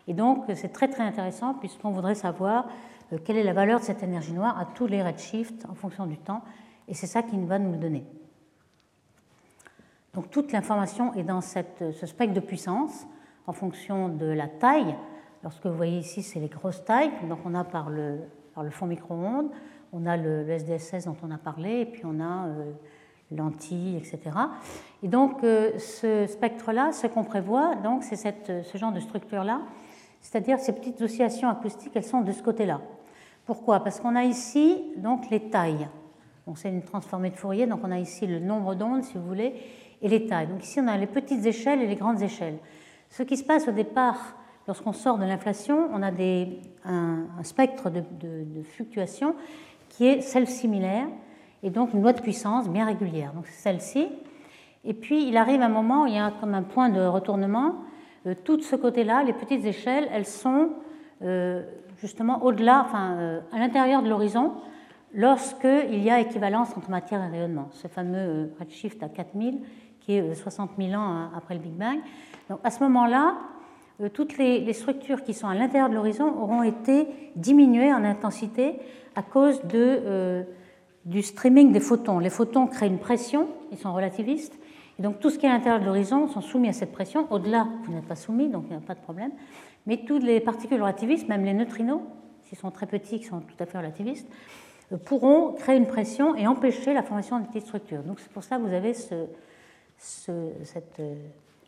[0.08, 2.66] Et donc c'est très très intéressant puisqu'on voudrait savoir
[3.12, 6.06] euh, quelle est la valeur de cette énergie noire à tous les redshifts en fonction
[6.06, 6.42] du temps,
[6.88, 8.04] et c'est ça qui va nous donner.
[10.12, 13.06] Donc toute l'information est dans ce spectre de puissance
[13.46, 14.96] en fonction de la taille
[15.42, 17.10] Lorsque vous voyez ici, c'est les grosses tailles.
[17.28, 18.18] Donc on a par le,
[18.54, 19.50] par le fond micro-ondes,
[19.92, 22.72] on a le, SDS16 dont on a parlé, et puis on a euh,
[23.30, 24.18] lentilles, etc.
[25.02, 29.62] Et donc euh, ce spectre-là, ce qu'on prévoit, donc c'est ce genre de structure-là,
[30.20, 32.80] c'est-à-dire ces petites oscillations acoustiques, elles sont de ce côté-là.
[33.46, 33.80] Pourquoi?
[33.80, 35.88] Parce qu'on a ici donc les tailles.
[36.46, 39.24] Donc c'est une transformée de Fourier, donc on a ici le nombre d'ondes, si vous
[39.24, 39.54] voulez,
[40.02, 40.48] et les tailles.
[40.48, 42.58] Donc ici on a les petites échelles et les grandes échelles.
[43.08, 46.10] Ce qui se passe au départ lorsqu'on sort de l'inflation, on a
[46.84, 49.34] un, spectre de, fluctuation
[49.88, 51.06] qui est celle similaire
[51.62, 53.32] et donc une loi de puissance bien régulière.
[53.32, 54.08] Donc c'est celle-ci.
[54.84, 57.76] Et puis il arrive un moment où il y a comme un point de retournement.
[58.26, 60.70] Euh, tout ce côté-là, les petites échelles, elles sont
[61.22, 61.62] euh,
[62.00, 64.54] justement au-delà, enfin euh, à l'intérieur de l'horizon,
[65.12, 67.68] lorsqu'il y a équivalence entre matière et rayonnement.
[67.72, 69.60] Ce fameux redshift à 4000
[70.00, 71.98] qui est 60 000 ans hein, après le Big Bang.
[72.48, 73.36] Donc à ce moment-là,
[74.08, 78.76] toutes les, structures qui sont à l'intérieur de l'horizon auront été diminuées en intensité
[79.14, 80.42] à cause euh,
[81.04, 82.18] du streaming des photons.
[82.18, 84.58] Les photons créent une pression, ils sont relativistes,
[84.98, 87.26] et donc tout ce qui est à l'intérieur de l'horizon sont soumis à cette pression.
[87.30, 89.32] Au-delà, vous n'êtes pas soumis, donc il n'y a pas de problème.
[89.86, 92.00] Mais toutes les particules relativistes, même les neutrinos,
[92.44, 94.28] s'ils sont très petits, qui sont tout à fait relativistes,
[94.92, 98.02] euh, pourront créer une pression et empêcher la formation de petites structures.
[98.02, 99.26] Donc c'est pour ça que vous avez ce,
[99.98, 101.00] cette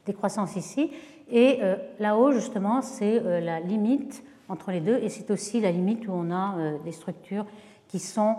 [0.06, 0.90] décroissance ici.
[1.30, 5.70] Et euh, là-haut, justement, c'est euh, la limite entre les deux, et c'est aussi la
[5.70, 7.46] limite où on a euh, des structures
[7.88, 8.36] qui sont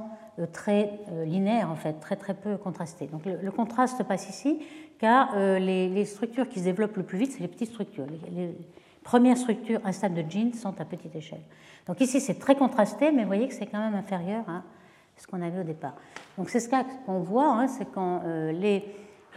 [0.52, 3.06] très linéaires, en fait, très très peu contrastées.
[3.06, 4.58] Donc le, contraste passe ici,
[4.98, 8.08] car les, structures qui se développent le plus vite, c'est les petites structures.
[8.36, 8.50] Les,
[9.04, 11.42] premières structures instables de jeans sont à petite échelle.
[11.86, 14.64] Donc ici, c'est très contrasté, mais vous voyez que c'est quand même inférieur à
[15.18, 15.94] ce qu'on avait au départ.
[16.36, 16.70] Donc c'est ce
[17.06, 18.84] qu'on voit, hein, c'est quand les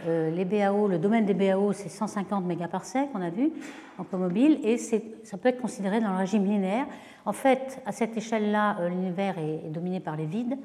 [0.05, 3.51] euh, les BAO, le domaine des BAO, c'est 150 mégaparsecs, on a vu,
[3.97, 6.85] en mobile, et ça peut être considéré dans le régime linéaire.
[7.25, 10.57] En fait, à cette échelle-là, euh, l'univers est, dominé par les vides.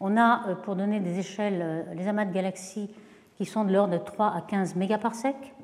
[0.00, 2.90] On a, euh, pour donner des échelles, les amas de galaxies
[3.36, 5.54] qui sont de l'ordre de 3 à 15 mégaparsecs.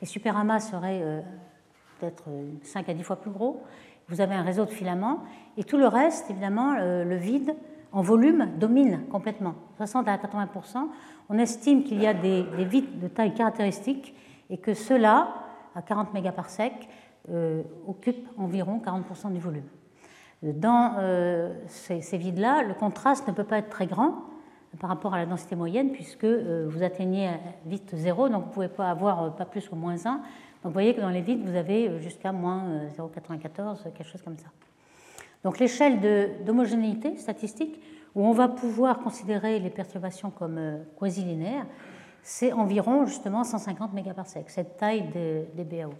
[0.00, 1.24] Les superamas seraient
[1.98, 2.24] peut-être
[2.62, 3.62] 5 à 10 fois plus gros.
[4.08, 5.20] Vous avez un réseau de filaments,
[5.56, 7.54] et tout le reste, évidemment, le vide,
[7.92, 9.54] en volume domine complètement.
[9.78, 10.48] 60 à 80
[11.28, 14.14] On estime qu'il y a des, vides de taille caractéristique
[14.48, 15.34] et que ceux-là,
[15.74, 16.88] à 40 mégaparsecs,
[17.30, 19.66] euh, occupent environ 40% du volume.
[20.42, 24.22] Dans euh, ces, vides-là, le contraste ne peut pas être très grand
[24.78, 27.30] par rapport à la densité moyenne, puisque euh, vous atteignez
[27.64, 30.12] vite 0, donc vous ne pouvez pas avoir pas plus que moins 1.
[30.12, 30.22] Donc
[30.64, 34.48] vous voyez que dans les vides, vous avez jusqu'à moins 0,94, quelque chose comme ça.
[35.42, 36.00] Donc l'échelle
[36.44, 37.80] d'homogénéité statistique,
[38.16, 40.58] où on va pouvoir considérer les perturbations comme
[40.98, 41.66] quasi-linéaires,
[42.22, 45.92] c'est environ justement 150 mégaparsecs, cette taille des BAO.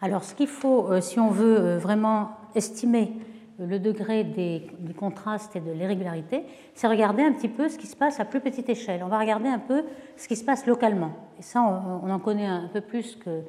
[0.00, 3.12] Alors ce qu'il faut, si on veut vraiment estimer
[3.58, 7.86] le degré des, du contraste et de l'irrégularité, c'est regarder un petit peu ce qui
[7.86, 9.02] se passe à plus petite échelle.
[9.02, 9.84] On va regarder un peu
[10.16, 11.12] ce qui se passe localement.
[11.38, 13.42] Et ça, on, en connaît un peu plus que,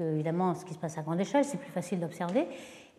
[0.00, 2.48] évidemment ce qui se passe à grande échelle, c'est plus facile d'observer.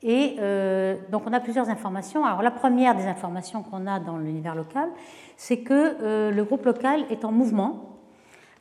[0.04, 2.26] Et euh, donc on a plusieurs informations.
[2.26, 4.90] Alors la première des informations qu'on a dans l'univers local,
[5.38, 7.90] c'est que euh, le groupe local est en mouvement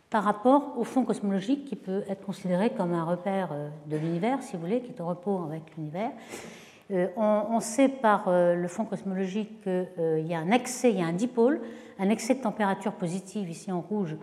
[0.08, 4.40] par rapport au fond cosmologique qui peut être considéré comme un repère euh, de l'univers,
[4.42, 6.12] si vous voulez, qui est au repos avec l'univers.
[7.16, 11.14] On, sait par le fond cosmologique qu'il y a un excès, il y a un
[11.14, 11.62] dipôle,
[11.98, 14.14] un excès de température positive ici en rouge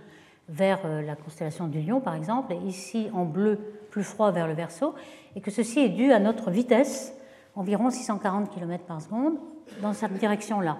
[0.49, 3.57] vers la constellation du Lion par exemple, et ici en bleu
[3.91, 4.95] plus froid vers le Verseau,
[5.35, 7.13] et que ceci est dû à notre vitesse,
[7.55, 9.37] environ 640 km par seconde,
[9.81, 10.77] dans cette direction-là.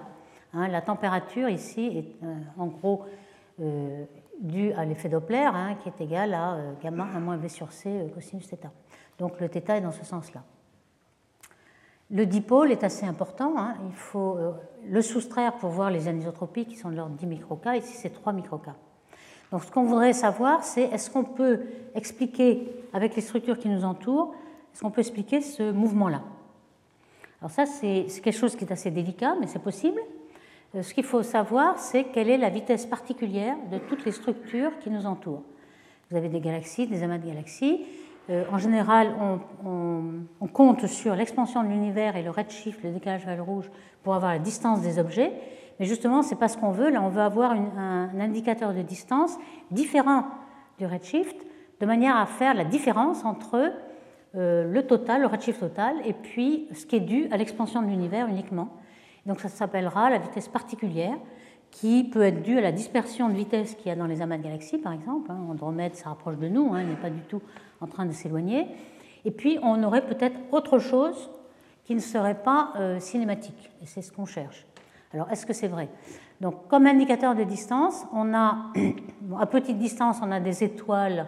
[0.52, 2.26] Hein, la température ici est
[2.58, 3.04] en gros
[4.40, 8.10] due à l'effet Doppler, hein, qui est égal à gamma 1 moins v sur c
[8.14, 8.56] cosinus θ.
[9.18, 10.42] Donc le θ est dans ce sens-là.
[12.10, 13.54] Le dipôle est assez important.
[13.56, 13.76] Hein.
[13.86, 14.52] Il faut euh,
[14.88, 17.76] le soustraire pour voir les anisotropies qui sont de l'ordre 10 microca.
[17.76, 18.74] Ici, c'est 3 microca.
[19.52, 21.60] Donc, ce qu'on voudrait savoir, c'est est-ce qu'on peut
[21.94, 24.34] expliquer, avec les structures qui nous entourent,
[24.72, 26.22] est-ce qu'on peut expliquer ce mouvement-là?
[27.40, 30.00] Alors, ça, c'est quelque chose qui est assez délicat, mais c'est possible.
[30.74, 34.78] Euh, ce qu'il faut savoir, c'est quelle est la vitesse particulière de toutes les structures
[34.78, 35.42] qui nous entourent.
[36.10, 37.80] Vous avez des galaxies, des amas de galaxies.
[38.28, 39.14] Euh, en général,
[39.64, 43.70] on, compte sur l'expansion de l'univers et le redshift, le décalage vers le rouge,
[44.02, 45.32] pour avoir la distance des objets.
[45.80, 46.90] Mais justement, ce n'est pas ce qu'on veut.
[46.90, 49.38] Là, on veut avoir un, indicateur de distance
[49.70, 50.26] différent
[50.78, 51.36] du redshift,
[51.80, 53.72] de manière à faire la différence entre
[54.36, 57.86] euh, le total, le redshift total, et puis ce qui est dû à l'expansion de
[57.88, 58.68] l'univers uniquement.
[59.24, 61.16] Donc ça s'appellera la vitesse particulière,
[61.70, 64.36] qui peut être due à la dispersion de vitesse qu'il y a dans les amas
[64.36, 65.30] de galaxies, par exemple.
[65.30, 65.38] Hein.
[65.48, 67.40] Andromède, ça rapproche de nous, hein, il n'est pas du tout
[67.80, 68.66] en train de s'éloigner.
[69.24, 71.30] Et puis, on aurait peut-être autre chose
[71.84, 73.70] qui ne serait pas euh, cinématique.
[73.82, 74.66] Et c'est ce qu'on cherche.
[75.12, 75.88] Alors, est-ce que c'est vrai?
[76.40, 78.72] Donc, comme indicateur de distance, on a,
[79.38, 81.26] à petite distance, on a des étoiles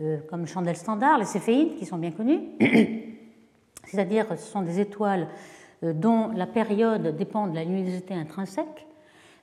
[0.00, 2.40] euh, comme chandelle standard, les céphéides, qui sont bien connues.
[3.84, 5.28] C'est-à-dire, ce sont des étoiles
[5.82, 8.86] euh, dont la période dépend de la luminosité intrinsèque.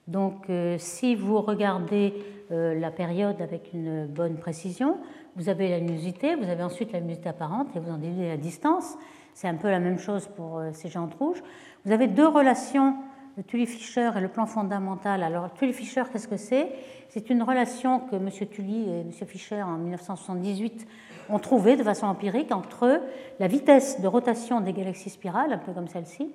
[0.08, 0.48] Donc,
[0.80, 2.16] si vous regardez
[2.50, 4.98] la période avec une bonne précision,
[5.36, 8.38] vous avez la luminosité, vous avez ensuite la luminosité apparente et vous en déduisez la
[8.38, 8.98] distance.
[9.34, 11.42] C'est un peu la même chose pour euh, ces géantes rouges.
[11.86, 12.96] Vous avez deux relations,
[13.38, 15.24] le Tully-Fisher et le plan fondamental.
[15.24, 16.72] Alors, Tully-Fisher, qu'est-ce que c'est?
[17.10, 18.30] C'est une relation que M.
[18.30, 19.12] Tully et M.
[19.12, 20.88] Fisher, en 1978,
[21.30, 23.02] ont trouvée de façon empirique entre
[23.40, 26.34] la vitesse de rotation des galaxies spirales, un peu comme celle-ci,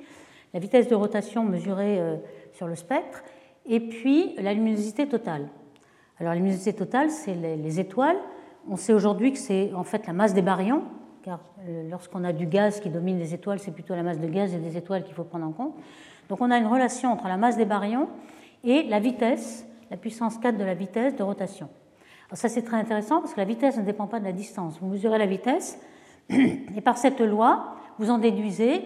[0.52, 2.16] la vitesse de rotation mesurée euh,
[2.52, 3.22] sur le spectre,
[3.66, 5.48] et puis la luminosité totale.
[6.18, 8.18] Alors, la luminosité totale, c'est les étoiles
[8.68, 10.84] on sait aujourd'hui que c'est en fait la masse des baryons,
[11.22, 14.26] car euh, lorsqu'on a du gaz qui domine les étoiles, c'est plutôt la masse de
[14.26, 15.74] gaz et des étoiles qu'il faut prendre en compte.
[16.28, 18.08] Donc on a une relation entre la masse des baryons
[18.62, 21.68] et la vitesse, la puissance 4 de la vitesse de rotation.
[22.28, 24.78] Alors ça c'est très intéressant parce que la vitesse ne dépend pas de la distance.
[24.80, 25.78] Vous mesurez la vitesse
[26.28, 28.82] et par cette loi, vous en déduisez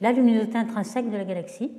[0.00, 1.72] la luminosité intrinsèque de la galaxie.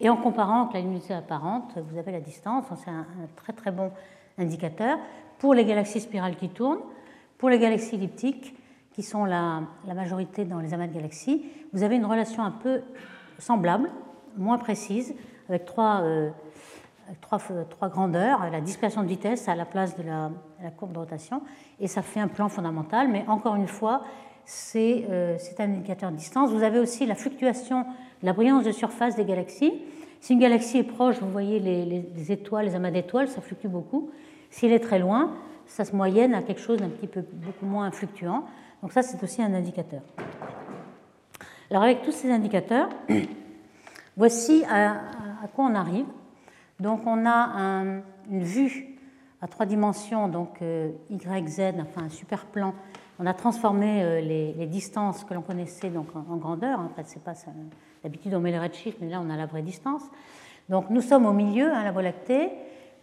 [0.00, 2.64] Et en comparant avec la luminosité apparente, vous avez la distance.
[2.84, 3.90] C'est un, très très bon
[4.36, 4.98] indicateur
[5.38, 6.80] pour les galaxies spirales qui tournent,
[7.38, 8.54] pour les galaxies elliptiques,
[8.92, 12.82] qui sont la, majorité dans les amas de galaxies, vous avez une relation un peu
[13.38, 13.90] semblable,
[14.36, 15.14] moins précise,
[15.48, 16.30] avec trois, euh,
[17.20, 17.38] trois,
[17.70, 20.30] trois, grandeurs, la dispersion de vitesse à la place de la,
[20.70, 21.42] courbe de rotation,
[21.80, 24.02] et ça fait un plan fondamental, mais encore une fois,
[24.44, 26.50] c'est euh, un indicateur de distance.
[26.50, 27.86] Vous avez aussi la fluctuation
[28.22, 29.72] la brillance de surface des galaxies.
[30.20, 33.66] Si une galaxie est proche, vous voyez les, les étoiles, les amas d'étoiles, ça fluctue
[33.66, 34.10] beaucoup.
[34.50, 35.32] S'il est très loin,
[35.66, 38.44] ça se moyenne à quelque chose d'un petit peu beaucoup moins fluctuant.
[38.82, 40.02] Donc ça, c'est aussi un indicateur.
[41.70, 42.90] Alors avec tous ces indicateurs,
[44.16, 45.00] voici à,
[45.54, 46.06] quoi on arrive.
[46.80, 47.82] Donc on a
[48.30, 48.96] une vue
[49.40, 52.74] à trois dimensions, donc euh, Y, Z, enfin un super plan
[53.18, 56.80] on a transformé les, distances que l'on connaissait donc en, grandeur.
[56.80, 57.34] En fait, c'est pas
[58.02, 60.02] d'habitude on met les redshifts, mais là on a la vraie distance.
[60.68, 62.50] Donc nous sommes au milieu, hein, la Voie lactée.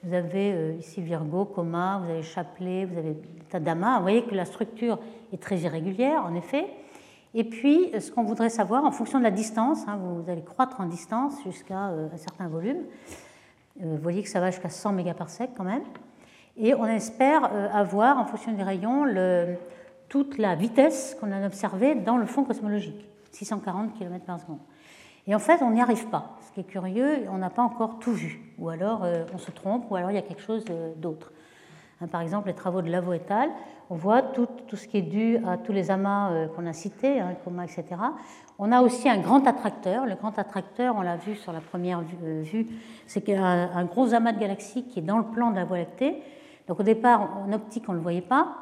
[0.04, 3.16] Vous avez ici Virgo, Coma, vous avez Chapelet, vous avez
[3.50, 3.98] Tadama.
[3.98, 5.00] Vous voyez que la structure
[5.32, 6.68] est très irrégulière, en effet.
[7.34, 10.82] Et puis, ce qu'on voudrait savoir, en fonction de la distance, hein, vous allez croître
[10.82, 12.84] en distance jusqu'à un certain volume.
[13.80, 15.84] Vous voyez que ça va jusqu'à 100 mégaparsecs quand même.
[16.58, 19.06] Et on espère euh, avoir, en fonction des rayons,
[20.10, 24.60] toute la vitesse qu'on a observée dans le fond cosmologique, 640 km par seconde.
[25.26, 26.38] Et en fait, on n'y arrive pas.
[26.46, 28.42] Ce qui est curieux, on n'a pas encore tout vu.
[28.58, 31.32] Ou alors euh, on se trompe, ou alors il y a quelque chose euh, d'autre.
[32.02, 33.50] Hein, par exemple, les travaux de Lavo et al.,
[33.90, 37.36] on voit tout, ce qui est dû à tous les amas qu'on a cités, hein,
[37.64, 37.84] etc.
[38.60, 40.06] On a aussi un grand attracteur.
[40.06, 42.68] Le grand attracteur, on l'a vu sur la première vue,
[43.08, 46.22] c'est un, gros amas de galaxies qui est dans le plan de la Voie lactée
[46.70, 48.56] donc au départ, en optique, on ne le voyait pas,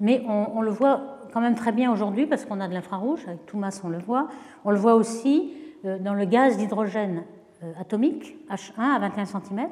[0.00, 1.00] mais on, le voit
[1.32, 4.26] quand même très bien aujourd'hui parce qu'on a de l'infrarouge, avec Toumas on le voit.
[4.64, 7.22] On le voit aussi euh, dans le gaz d'hydrogène
[7.62, 9.68] euh, atomique, H1 à 21 cm,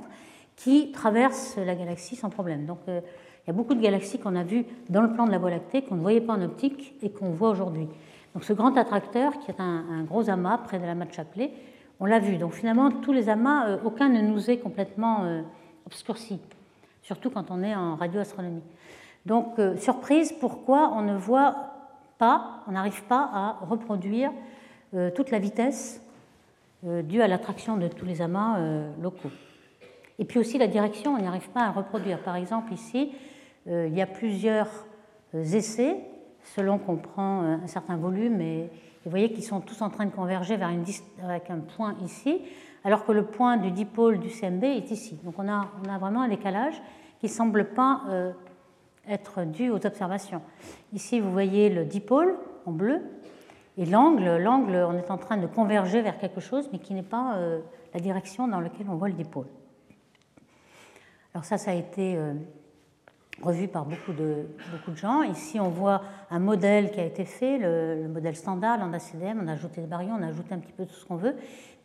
[0.62, 2.66] qui traverse la galaxie sans problème.
[2.66, 3.00] Donc euh,
[3.44, 5.50] il y a beaucoup de galaxies qu'on a vues dans le plan de la Voie
[5.50, 7.88] lactée, qu'on ne voyait pas en optique et qu'on voit aujourd'hui.
[8.34, 11.50] Donc ce grand attracteur, qui est un, gros amas près de l'amas de Chapelet,
[11.98, 12.36] on l'a vu.
[12.36, 15.42] Donc finalement, tous les amas, aucun ne nous est complètement
[15.86, 16.38] obscurci
[17.02, 18.62] surtout quand on est en radioastronomie.
[19.26, 21.56] Donc, euh, surprise, pourquoi on ne voit
[22.18, 24.30] pas, on n'arrive pas à reproduire
[24.94, 26.00] euh, toute la vitesse
[26.86, 28.58] euh, due à l'attraction de tous les amas
[29.02, 29.30] locaux.
[30.20, 32.22] Et puis aussi la direction, on n'y arrive pas à reproduire.
[32.22, 33.10] Par exemple, ici,
[33.66, 34.68] il y a plusieurs
[35.34, 35.96] essais
[36.44, 38.70] selon qu'on prend un certain volume et,
[39.04, 40.70] vous voyez qu'ils sont tous en train de converger vers
[41.22, 42.42] avec un point ici,
[42.84, 45.18] alors que le point du dipôle du CMB est ici.
[45.24, 46.80] Donc on a, vraiment un décalage
[47.18, 48.32] qui ne semble pas euh,
[49.08, 50.42] être dû aux observations.
[50.92, 53.00] Ici, vous voyez le dipôle en bleu,
[53.78, 57.02] et l'angle, l'angle, on est en train de converger vers quelque chose, mais qui n'est
[57.02, 57.60] pas euh,
[57.94, 59.46] la direction dans laquelle on voit le dipôle.
[61.33, 62.35] Alors ça, ça a été euh,
[63.41, 65.22] revu par beaucoup de, beaucoup de gens.
[65.22, 69.53] Ici, on voit un modèle qui a été fait, le, modèle standard, l'andacdm, on a
[69.53, 71.37] ajouté des baryons, on a ajouté un petit peu tout ce qu'on veut,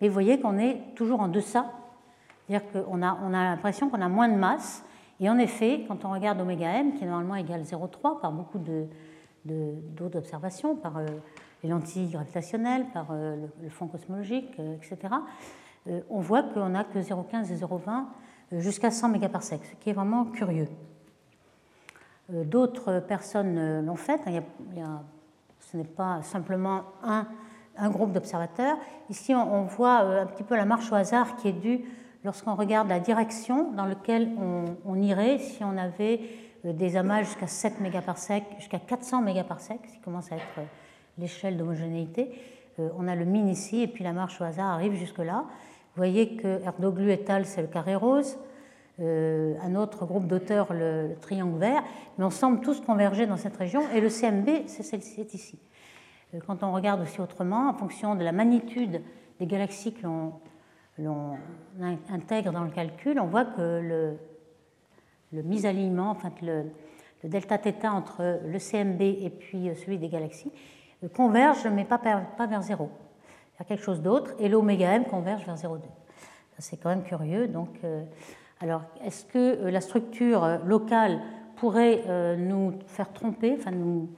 [0.01, 1.71] mais vous voyez qu'on est toujours en deçà,
[2.47, 4.83] c'est-à-dire qu'on a, on a l'impression qu'on a moins de masse,
[5.19, 8.57] et en effet, quand on regarde oméga m, qui est normalement égal 0,3 par beaucoup
[8.57, 8.87] de,
[9.45, 11.05] d'observations, par euh,
[11.63, 15.13] les lentilles gravitationnelles, par euh, le, fond cosmologique, etc.,
[16.09, 18.05] on voit qu'on n'a que 0,15 et 0,20
[18.51, 20.67] jusqu'à 100 mégaparsecs, ce qui est vraiment curieux.
[22.29, 24.19] D'autres personnes l'ont fait.
[25.59, 28.77] Ce n'est pas simplement un, groupe d'observateurs.
[29.09, 31.85] Ici, on, voit un petit peu la marche au hasard qui est due
[32.25, 34.29] lorsqu'on regarde la direction dans laquelle
[34.85, 36.19] on, irait si on avait
[36.65, 40.63] euh, des amas jusqu'à 7 mégaparsecs, jusqu'à 400 mégaparsecs, ce qui commence à être euh,
[41.19, 42.31] l'échelle d'homogénéité.
[42.79, 45.45] Euh, on a le min ici, et puis la marche au hasard arrive jusque-là.
[45.95, 48.37] Vous voyez que Erdoglu et al, c'est le carré rose,
[48.99, 51.83] un autre groupe d'auteurs, le, triangle vert,
[52.17, 55.57] mais on semble tous converger dans cette région, et le CMB, c'est celle-ci, ici.
[56.45, 59.01] Quand on regarde aussi autrement, en fonction de la magnitude
[59.39, 60.05] des galaxies que
[60.99, 61.37] l'on
[62.09, 64.17] intègre dans le calcul, on voit que le,
[65.31, 66.65] le misalignement, enfin le,
[67.23, 70.51] delta θ entre le CMB et puis celui des galaxies
[71.03, 71.97] euh, converge, mais pas
[72.47, 72.89] vers zéro.
[73.59, 75.81] A quelque chose d'autre, et l'oméga m converge vers 0,2.
[76.59, 77.47] C'est quand même curieux.
[77.47, 78.03] Donc, euh,
[78.59, 81.21] alors, est-ce que euh, la structure locale
[81.55, 82.03] pourrait
[82.37, 84.09] nous faire tromper, enfin nous,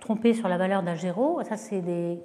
[0.00, 2.20] tromper sur la valeur d'H0 Ça, c'est des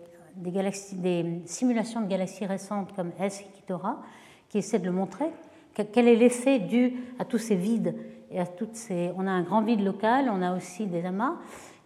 [1.46, 4.04] simulations de galaxies récentes comme S et Kitora
[4.50, 5.26] qui essaient de le montrer.
[5.74, 7.96] Quel est l'effet dû à tous ces vides
[8.30, 9.12] et à toutes ces...
[9.18, 11.34] On a un grand vide local, on a aussi des amas.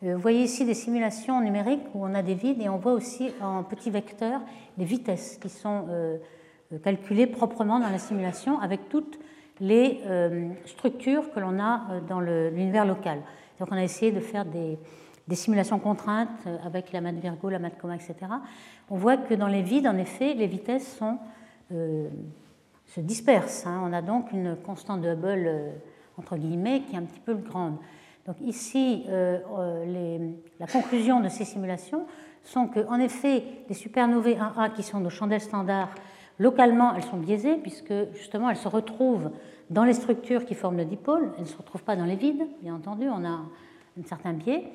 [0.04, 2.94] Euh, vous voyez ici des simulations numériques où on a des vides et on voit
[2.94, 4.42] aussi en petits vecteurs
[4.78, 6.18] des vitesses qui sont euh,
[6.72, 9.20] euh, calculées proprement dans la simulation avec toutes
[9.60, 10.02] les
[10.68, 13.24] structures que l'on a dans l'univers local.
[13.60, 14.78] Donc on a essayé de faire des,
[15.36, 18.14] simulations contraintes avec la de Virgo, la de Coma, etc.,
[18.92, 21.00] on voit que dans les vides, en effet, les vitesses
[21.72, 23.66] se dispersent.
[23.66, 23.82] Hein.
[23.84, 25.50] On a donc une constante de Hubble,
[26.20, 27.78] entre guillemets, qui est un petit peu grande.
[28.28, 32.06] Donc ici, la conclusion de ces simulations
[32.44, 35.90] sont qu'en effet, les supernovae 1A, qui sont nos chandelles standards,
[36.38, 39.32] localement, elles sont biaisées, puisque justement, elles se retrouvent
[39.70, 42.46] dans les structures qui forment le dipôle, elles ne se retrouvent pas dans les vides,
[42.62, 44.72] bien entendu, on a un certain biais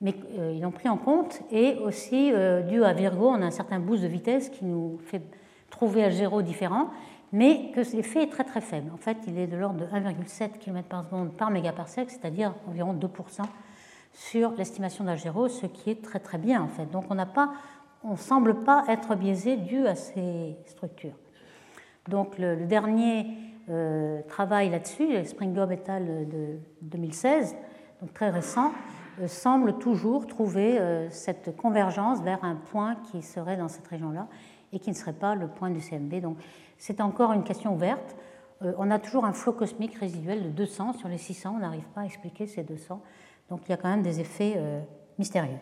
[0.00, 1.40] mais euh, ils l'ont pris en compte.
[1.50, 4.98] Et aussi, euh, dû à Virgo, on a un certain boost de vitesse qui nous
[5.06, 5.22] fait
[5.70, 6.90] trouver à zéro différent,
[7.32, 8.90] mais que l'effet est très très faible.
[8.92, 12.94] En fait, il est de l'ordre de 1,7 km par seconde par mégaparsec, c'est-à-dire environ
[12.94, 13.42] 2%,
[14.12, 16.86] sur l'estimation d'H0, ce qui est très très bien en fait.
[16.90, 17.52] Donc on n'a pas,
[18.04, 21.16] on semble pas être biaisé dû à ces structures.
[22.08, 23.26] Donc le, dernier
[23.70, 26.28] euh, travail là-dessus, Springbob et al.
[26.28, 27.56] de 2016,
[28.00, 28.72] donc très récent,
[29.20, 34.26] euh, semble toujours trouver euh, cette convergence vers un point qui serait dans cette région-là
[34.72, 36.20] et qui ne serait pas le point du CMB.
[36.20, 36.38] Donc
[36.84, 38.14] c'est encore une question ouverte.
[38.60, 42.02] on a toujours un flot cosmique résiduel de 200 sur les 600, on n'arrive pas
[42.02, 43.00] à expliquer ces 200.
[43.48, 44.60] Donc il y a quand même des effets
[45.18, 45.56] mystérieux.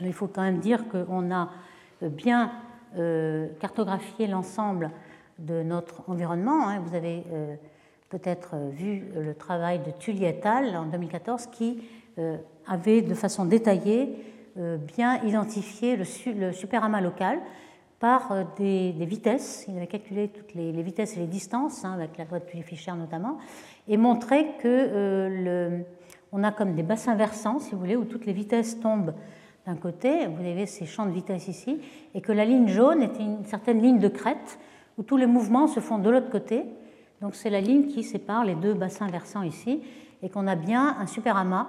[0.00, 1.50] il faut quand même dire qu'on a
[2.00, 2.50] bien
[3.60, 4.90] cartographié l'ensemble
[5.40, 6.68] de notre environnement.
[6.68, 6.80] Hein.
[6.80, 7.56] Vous avez euh,
[8.08, 10.76] peut-être euh, vu le travail de Tully et al.
[10.76, 11.82] en 2014 qui
[12.18, 12.36] euh,
[12.66, 14.24] avait de façon détaillée
[14.56, 17.38] bien identifié le, le superamas local
[18.00, 19.66] par des, vitesses.
[19.68, 22.92] Il avait calculé toutes les, vitesses et les distances, hein, avec la loi de Tully-Fischer
[22.92, 23.38] notamment,
[23.86, 25.84] et montré que le,
[26.32, 29.14] on a comme des bassins versants, si vous voulez, où toutes les vitesses tombent
[29.66, 31.80] d'un côté, vous avez ces champs de vitesse ici,
[32.14, 34.58] et que la ligne jaune était une certaine ligne de crête
[34.98, 36.64] où tous les mouvements se font de l'autre côté.
[37.20, 39.82] Donc c'est la ligne qui sépare les deux bassins versants ici,
[40.22, 41.68] et qu'on a bien un superamas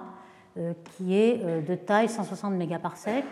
[0.58, 3.24] euh, qui est euh, de taille 160 mégaparsecs.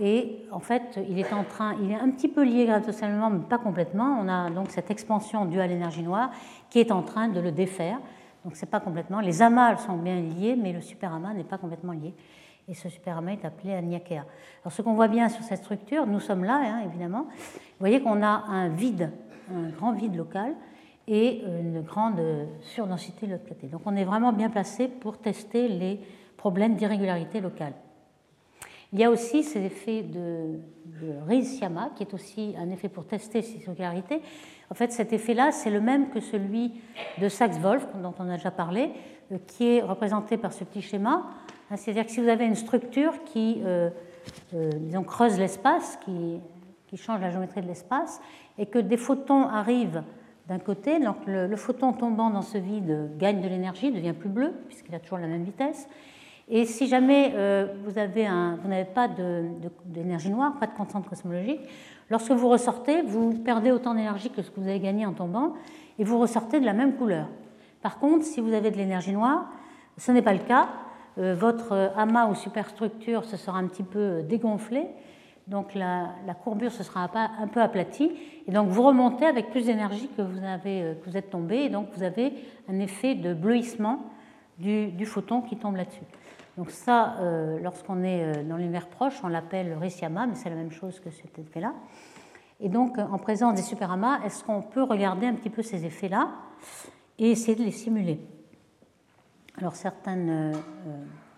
[0.00, 3.40] Et en fait, il est en train, il est un petit peu lié gravitationnellement, mais
[3.40, 4.18] pas complètement.
[4.20, 6.30] On a donc cette expansion due à l'énergie noire
[6.70, 7.98] qui est en train de le défaire.
[8.44, 9.20] Donc c'est pas complètement.
[9.20, 12.14] Les amas sont bien liés, mais le superamas n'est pas complètement lié.
[12.68, 14.24] Et ce superamas est appelé Aniakea.
[14.62, 17.26] Alors ce qu'on voit bien sur cette structure, nous sommes là, hein, évidemment.
[17.28, 19.10] Vous voyez qu'on a un vide
[19.54, 20.54] un grand vide local
[21.08, 22.20] et une grande
[22.60, 23.66] surdensité de l'autre côté.
[23.66, 26.00] Donc on est vraiment bien placé pour tester les
[26.36, 27.74] problèmes d'irrégularité locale.
[28.92, 30.58] Il y a aussi ces effets de,
[31.00, 34.20] de Riz-Siama, qui est aussi un effet pour tester ces irrégularités.
[34.70, 36.72] En fait, cet effet-là, c'est le même que celui
[37.18, 38.90] de Sachs-Wolf, dont on a déjà parlé,
[39.30, 41.30] euh, qui est représenté par ce petit schéma.
[41.76, 43.88] C'est-à-dire que si vous avez une structure qui euh,
[44.54, 46.40] euh, disons, creuse l'espace, qui,
[46.86, 48.20] qui change la géométrie de l'espace,
[48.58, 50.02] et que des photons arrivent
[50.48, 54.52] d'un côté, donc le, photon tombant dans ce vide gagne de l'énergie, devient plus bleu,
[54.68, 55.88] puisqu'il a toujours la même vitesse.
[56.48, 59.08] Et si jamais euh, vous n'avez pas
[59.86, 61.60] d'énergie noire, pas de constante cosmologique,
[62.10, 65.54] lorsque vous ressortez, vous perdez autant d'énergie que ce que vous avez gagné en tombant,
[65.98, 67.28] et vous ressortez de la même couleur.
[67.80, 69.50] Par contre, si vous avez de l'énergie noire,
[69.96, 70.68] ce n'est pas le cas.
[71.18, 74.86] Euh, votre amas ou superstructure se sera un petit peu dégonflé,
[75.46, 76.08] donc la,
[76.42, 78.10] courbure se sera un peu aplatie,
[78.46, 82.02] et donc vous remontez avec plus d'énergie euh, que vous êtes tombé, et donc vous
[82.02, 82.32] avez
[82.68, 84.10] un effet de bleuissement
[84.58, 86.04] du, photon qui tombe là-dessus.
[86.56, 90.56] Donc ça, euh, lorsqu'on est euh, dans l'univers proche, on l'appelle Ricciama, mais c'est la
[90.56, 91.74] même chose que cet effet-là.
[92.60, 96.30] Et donc, en présence des superamas, est-ce qu'on peut regarder un petit peu ces effets-là
[97.18, 98.20] et essayer de les simuler?
[99.58, 100.52] Alors, certains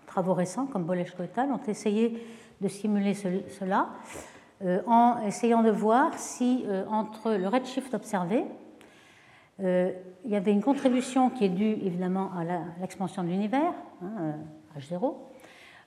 [0.05, 2.23] travaux récents, comme Boleshko et al., ont essayé
[2.61, 3.89] de simuler cela
[4.63, 8.45] euh, en essayant de voir si euh, entre le redshift observé,
[9.61, 9.91] euh,
[10.23, 12.43] il y avait une contribution qui est due évidemment à
[12.79, 14.35] l'expansion de l'univers, hein,
[14.77, 15.13] H0,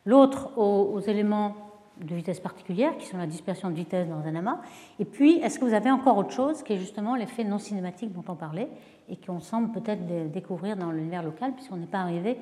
[0.06, 1.56] l'autre aux, éléments
[2.00, 4.60] de vitesse particulière, qui sont la dispersion de vitesse dans un amas,
[4.98, 8.12] et puis est-ce que vous avez encore autre chose qui est justement l'effet non cinématique
[8.12, 8.68] dont on parlait
[9.08, 12.38] et qu'on semble peut-être découvrir dans l'univers local, puisqu'on n'est pas arrivé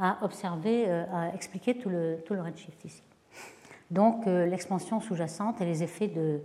[0.00, 3.02] à observer, à expliquer tout le, tout le redshift ici
[3.90, 6.40] donc euh, l'expansion sous-jacente et les effets de,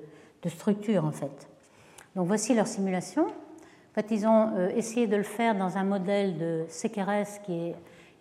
[0.49, 1.49] structure en fait.
[2.15, 3.27] Donc voici leur simulation.
[3.27, 7.73] En fait, ils ont euh, essayé de le faire dans un modèle de CKRS qui,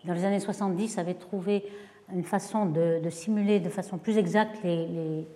[0.05, 1.64] dans les années 70, avait trouvé
[2.12, 5.26] une façon de, simuler de façon plus exacte les,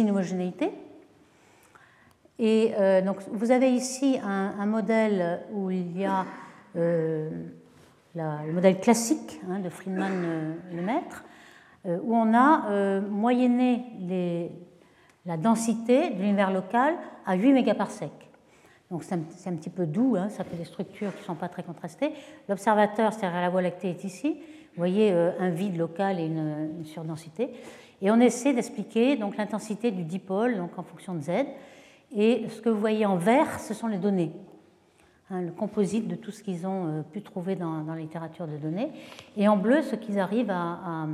[0.00, 0.72] inhomogénéités.
[2.38, 6.24] Et euh, donc, vous avez ici un, modèle où il y a
[6.74, 11.24] le modèle classique hein, de Friedman-Lemaître,
[11.86, 14.50] euh, où on a euh, moyenné
[15.26, 16.94] la densité de l'univers local
[17.26, 18.27] à 8 mégaparsecs.
[18.90, 21.48] Donc c'est un, petit peu doux, hein, ça fait des structures qui ne sont pas
[21.48, 22.12] très contrastées.
[22.48, 24.30] L'observateur, c'est-à-dire la Voie lactée, est ici.
[24.30, 27.50] Vous voyez euh, un vide local et une, surdensité.
[28.00, 31.30] Et on essaie d'expliquer l'intensité du dipôle donc en fonction de z.
[32.16, 34.32] Et ce que vous voyez en vert, ce sont les données,
[35.30, 38.88] hein, le composite de tout ce qu'ils ont pu trouver dans, la littérature de données.
[39.36, 41.06] Et en bleu, ce qu'ils arrivent à,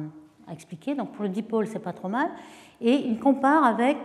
[0.53, 0.95] expliquer.
[0.95, 2.29] Donc pour le dipôle, c'est pas trop mal.
[2.81, 3.97] Et il compare avec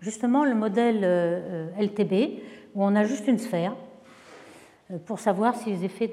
[0.00, 2.40] justement le modèle euh, LTB,
[2.74, 3.74] où on a juste une sphère,
[4.90, 6.10] euh, pour savoir si les effets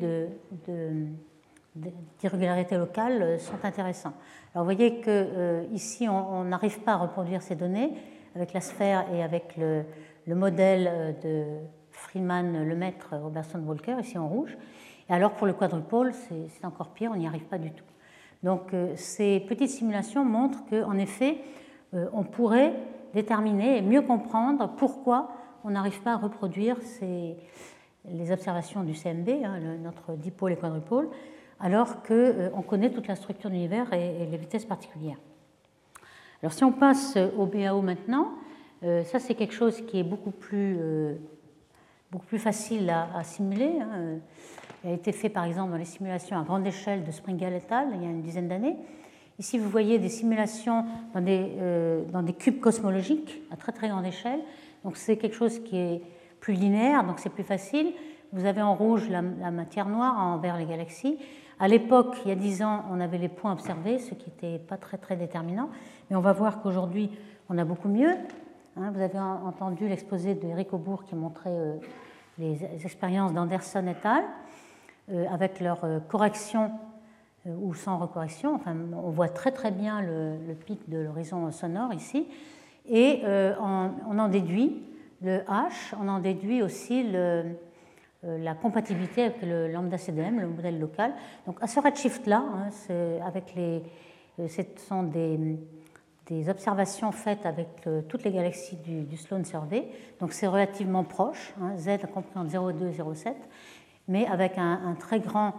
[2.20, 4.14] d'irrégularité de, locale euh, sont intéressants.
[4.54, 7.92] Alors vous voyez qu'ici, on n'arrive pas à reproduire ces données
[8.36, 9.84] avec la sphère et avec le,
[10.26, 11.46] le modèle de
[11.92, 14.58] Friedman, Lemaître, Robertson, Walker, ici en rouge.
[15.10, 17.86] Et alors pour le quadrupôle, c'est encore pire, on n'y arrive pas du tout.
[18.44, 21.38] Donc ces petites simulations montrent qu'en effet,
[21.94, 22.74] on pourrait
[23.14, 25.30] déterminer et mieux comprendre pourquoi
[25.68, 26.78] on n'arrive pas à reproduire
[28.10, 31.10] les observations du CMB, hein, notre dipôle et quadrupôle,
[31.60, 35.18] alors qu'on euh, connaît toute la structure de l'univers et, les vitesses particulières.
[36.42, 38.30] Alors si on passe au BAO maintenant,
[38.84, 41.16] euh, ça c'est quelque chose qui est beaucoup plus, euh,
[42.12, 43.82] beaucoup plus facile à, simuler.
[43.82, 44.20] Hein.
[44.86, 47.74] Il a été fait par exemple dans les simulations à grande échelle de Springel et
[47.74, 47.90] al.
[47.94, 48.78] il y a une dizaine d'années.
[49.38, 51.52] Ici, vous voyez des simulations dans des,
[52.12, 54.40] dans des, cubes cosmologiques à très très grande échelle.
[54.84, 56.02] Donc c'est quelque chose qui est
[56.40, 57.94] plus linéaire, donc c'est plus facile.
[58.34, 61.18] Vous avez en rouge la, matière noire, en vert les galaxies.
[61.60, 64.60] À l'époque, il y a 10 ans, on avait les points observés, ce qui n'était
[64.60, 65.70] pas très, très déterminant.
[66.10, 67.10] Mais on va voir qu'aujourd'hui,
[67.50, 68.12] on a beaucoup mieux.
[68.76, 68.92] Hein.
[68.94, 71.76] vous avez entendu l'exposé d'Eric Aubourg qui montrait euh,
[72.38, 74.24] les expériences d'Anderson et al.
[75.10, 76.70] Euh, avec leur euh, correction
[77.46, 78.56] ou sans recorrection.
[78.56, 82.28] Enfin, on voit très très bien le, pic de l'horizon sonore ici.
[82.90, 84.88] Et on en déduit
[85.22, 87.44] le H, on en déduit aussi euh,
[88.24, 91.14] la compatibilité avec le lambda CDM, le modèle local.
[91.46, 98.32] Donc à ce redshift-là, hein, euh, ce sont des, observations faites avec euh, toutes les
[98.32, 99.88] galaxies du, Sloan Survey,
[100.20, 103.34] donc c'est relativement proche, hein, Z compris entre 0,2 et 0,7,
[104.08, 105.54] mais avec un, très grand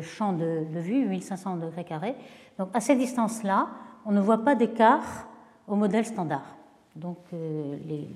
[0.00, 2.16] champ de, vue, 1500 degrés carrés.
[2.58, 3.68] Donc à ces distances-là,
[4.06, 5.28] on ne voit pas d'écart
[5.66, 6.57] au modèle standard.
[6.96, 8.08] Donc les,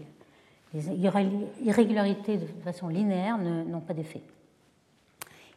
[0.75, 4.23] les irrégularités de façon linéaire n'ont pas d'effet.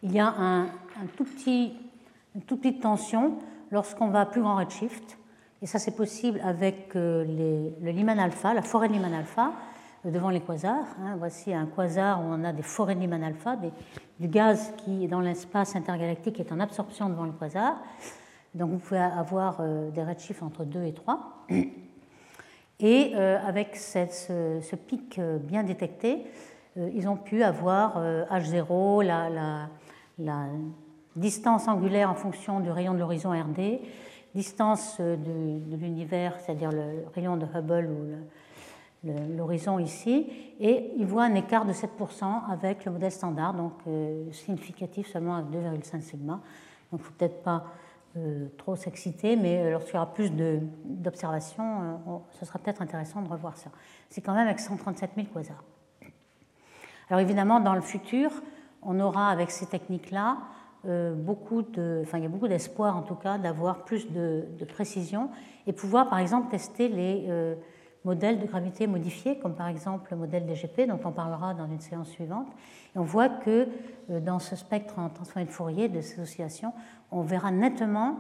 [0.04, 0.68] Il y a un,
[1.16, 1.74] tout petit,
[2.36, 3.40] une toute petite tension
[3.72, 5.18] lorsqu'on va à plus grand redshift,
[5.62, 9.54] et ça c'est possible avec euh, le Lyman alpha, la forêt de Lyman alpha,
[10.06, 10.86] euh, devant les quasars.
[11.02, 11.16] Hein.
[11.18, 13.58] Voici un quasar où on a des forêts de Lyman alpha,
[14.20, 17.78] du gaz qui est dans l'espace intergalactique est en absorption devant le quasar.
[18.54, 21.48] Donc vous pouvez avoir euh, des redshifts entre 2 et 3.
[22.80, 26.26] Et euh, avec ce, pic euh, bien détecté,
[26.78, 29.70] euh, ils ont pu avoir H0, la,
[31.16, 33.80] distance angulaire en fonction du rayon de l'horizon RD,
[34.34, 40.28] distance de, l'univers, c'est-à-dire le rayon de Hubble ou l'horizon ici,
[40.60, 43.72] et ils voient un écart de 7% avec le modèle standard, donc
[44.34, 46.34] significatif seulement à 2,5 sigma.
[46.34, 46.44] Donc
[46.92, 47.64] il ne faut peut-être pas
[48.18, 50.32] euh, trop s'exciter, mais euh, lorsqu'il y aura plus
[50.86, 53.70] d'observations, euh, ce sera peut-être intéressant de revoir ça.
[54.10, 55.62] C'est quand même avec 137 000 quasars.
[57.10, 58.32] Alors évidemment, dans le futur,
[58.82, 60.38] on aura avec ces techniques-là
[61.16, 65.32] beaucoup de, enfin il y a beaucoup d'espoir en tout cas d'avoir plus de, précision
[65.66, 67.28] et pouvoir par exemple tester les
[68.06, 71.82] modèles de gravité modifiés, comme par exemple le modèle DGP dont on parlera dans une
[71.82, 72.48] séance suivante.
[72.96, 73.68] Et on voit que
[74.08, 76.72] dans ce spectre en transformé de Fourier de ces oscillations,
[77.12, 78.20] on verra nettement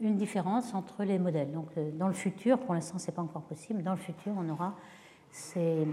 [0.00, 1.52] une différence entre les modèles.
[1.52, 4.32] Donc, euh, dans le futur, pour l'instant, ce n'est pas encore possible, dans le futur,
[4.36, 4.74] on aura
[5.30, 5.86] ces,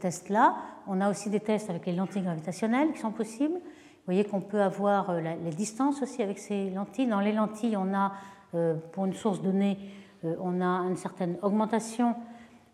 [0.00, 0.56] tests-là.
[0.86, 3.54] On a aussi des tests avec les lentilles gravitationnelles qui sont possibles.
[3.54, 7.06] Vous voyez qu'on peut avoir euh, les distances aussi avec ces lentilles.
[7.06, 8.12] Dans les lentilles, on a,
[8.54, 9.78] euh, pour une source donnée,
[10.40, 12.16] on a une certaine augmentation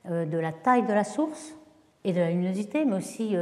[0.08, 1.56] de la taille de la source
[2.04, 3.34] et de la luminosité, mais aussi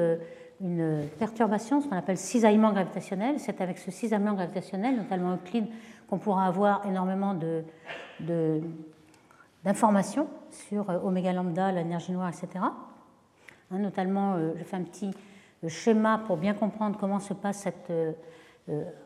[0.63, 3.41] une perturbation, ce qu'on appelle cisaillement gravitationnel.
[3.41, 5.67] C'est avec ce cisaillement gravitationnel, notamment Euclide,
[6.09, 7.37] qu'on pourra avoir énormément
[9.65, 12.49] d'informations sur euh, oméga lambda, l'énergie noire, etc.
[12.63, 15.11] Hein, notamment, euh, je fais un petit
[15.65, 17.93] euh, schéma pour bien comprendre comment se passe cette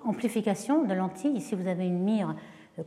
[0.04, 1.36] amplification de lentilles.
[1.36, 2.34] Ici, vous avez une mire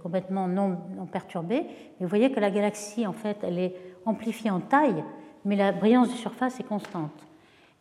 [0.04, 1.66] complètement non, non, perturbée.
[2.00, 3.76] Et vous voyez que la galaxie, en fait, elle est
[4.06, 5.04] amplifiée en taille,
[5.46, 7.26] mais la brillance de surface est constante.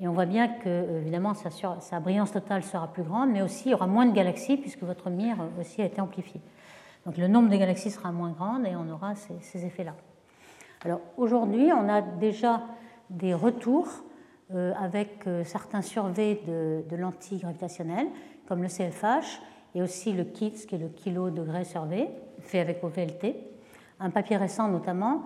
[0.00, 3.72] Et on voit bien que, évidemment, sa, brillance totale sera plus grande, mais aussi il
[3.72, 6.40] y aura moins de galaxies puisque votre mire aussi a été amplifiée.
[7.04, 9.94] Donc le nombre de galaxies sera moins grand et on aura ces, effets-là.
[10.84, 12.62] Alors aujourd'hui, on a déjà
[13.10, 13.88] des retours
[14.54, 18.08] euh, avec euh, certains surveys de, de, lentilles gravitationnelles,
[18.46, 19.40] comme le CFH
[19.74, 22.08] et aussi le KITS, qui est le kilo degré survey,
[22.40, 23.34] fait avec OVLT.
[24.00, 25.24] Un papier récent notamment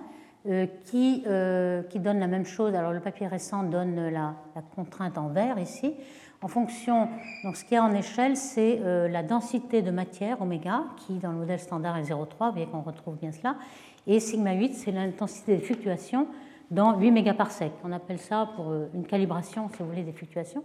[0.87, 2.75] qui, euh, qui, donne la même chose.
[2.75, 4.35] Alors le papier récent donne la,
[4.75, 5.95] contrainte en vert ici.
[6.41, 7.09] En fonction,
[7.45, 11.15] donc ce qu'il y a en échelle, c'est euh, la densité de matière, oméga, qui
[11.19, 13.55] dans le modèle standard est 0,3, vous voyez qu'on retrouve bien cela.
[14.09, 16.27] Et sigma 8, c'est l'intensité des fluctuations
[16.73, 17.75] dans 8 mégaparsecs.
[17.85, 20.65] On appelle ça pour une calibration, si vous voulez, des fluctuations.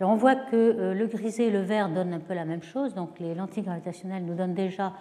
[0.00, 2.94] Alors on voit que le grisé et le vert donnent un peu la même chose,
[2.94, 4.94] donc les lentilles gravitationnelles nous donnent déjà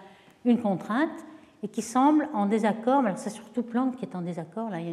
[0.44, 1.26] une contrainte
[1.64, 3.04] et qui semble en désaccord.
[3.16, 4.70] c'est surtout Planck qui est en désaccord.
[4.70, 4.92] Là, il y a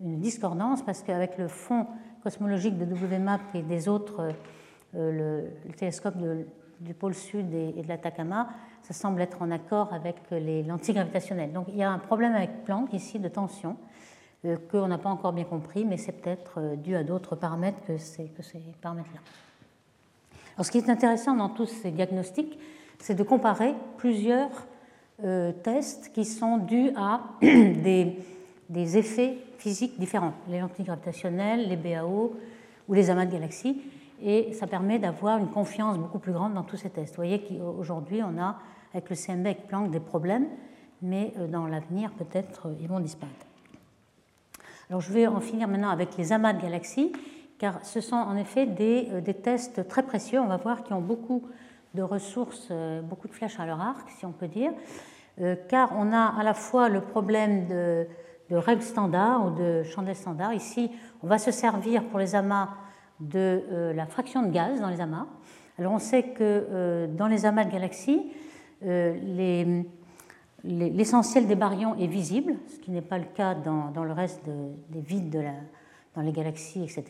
[0.00, 1.86] une, discordance parce qu'avec le fond
[2.22, 4.32] cosmologique de WMAP et des autres,
[4.94, 6.16] euh, le, télescope
[6.80, 8.48] du pôle sud et, de l'Atacama,
[8.82, 11.52] ça semble être en accord avec les lentilles gravitationnelles.
[11.52, 13.76] Donc il y a un problème avec Planck ici de tension
[14.44, 17.82] euh, qu'on n'a pas encore bien compris, mais c'est peut-être euh, dû à d'autres paramètres
[17.86, 19.20] que ces, que ces paramètres-là.
[20.56, 22.58] Alors ce qui est intéressant dans tous ces diagnostics,
[22.98, 24.75] c'est de comparer plusieurs euh,
[25.62, 28.16] tests qui sont dus à des,
[28.70, 32.34] effets physiques différents, les lentilles gravitationnelles, les BAO
[32.88, 33.82] ou les amas de galaxies,
[34.22, 37.16] et ça permet d'avoir une confiance beaucoup plus grande dans tous ces tests.
[37.16, 38.58] Vous voyez qu'aujourd'hui, on a
[38.94, 40.46] avec le CMB, avec Planck, des problèmes,
[41.02, 43.46] mais euh, dans l'avenir, peut-être, euh, ils vont disparaître.
[44.88, 47.12] Alors, je vais en finir maintenant avec les amas de galaxies,
[47.58, 50.40] car ce sont en effet des, des tests très précieux.
[50.40, 51.42] On va voir qu'ils ont beaucoup
[51.96, 54.70] de ressources, euh, beaucoup de flèches à leur arc, si on peut dire,
[55.40, 58.06] euh, car on a à la fois le problème de,
[58.50, 60.54] règles standards ou de chandelles standards.
[60.54, 60.92] Ici,
[61.24, 62.68] on va se servir pour les amas
[63.18, 65.26] de euh, la fraction de gaz dans les amas.
[65.78, 68.32] Alors on sait que dans les amas de galaxies,
[70.64, 75.00] l'essentiel des baryons est visible, ce qui n'est pas le cas dans, le reste des
[75.00, 75.52] vides de la,
[76.16, 77.04] dans les galaxies, etc.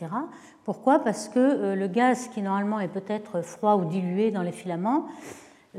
[0.65, 0.99] Pourquoi?
[0.99, 5.05] Parce que euh, le gaz qui normalement est peut-être froid ou dilué dans les filaments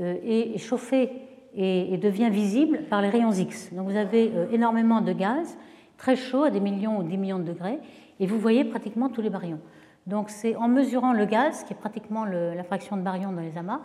[0.00, 1.10] euh, est chauffé
[1.54, 3.72] et devient visible par les rayons X.
[3.72, 5.56] Donc vous avez euh, énormément de gaz
[5.96, 7.78] très chaud à des millions ou dix millions de degrés
[8.20, 9.60] et vous voyez pratiquement tous les baryons.
[10.06, 13.58] Donc c'est en mesurant le gaz, qui est pratiquement la fraction de baryons dans les
[13.58, 13.80] amas,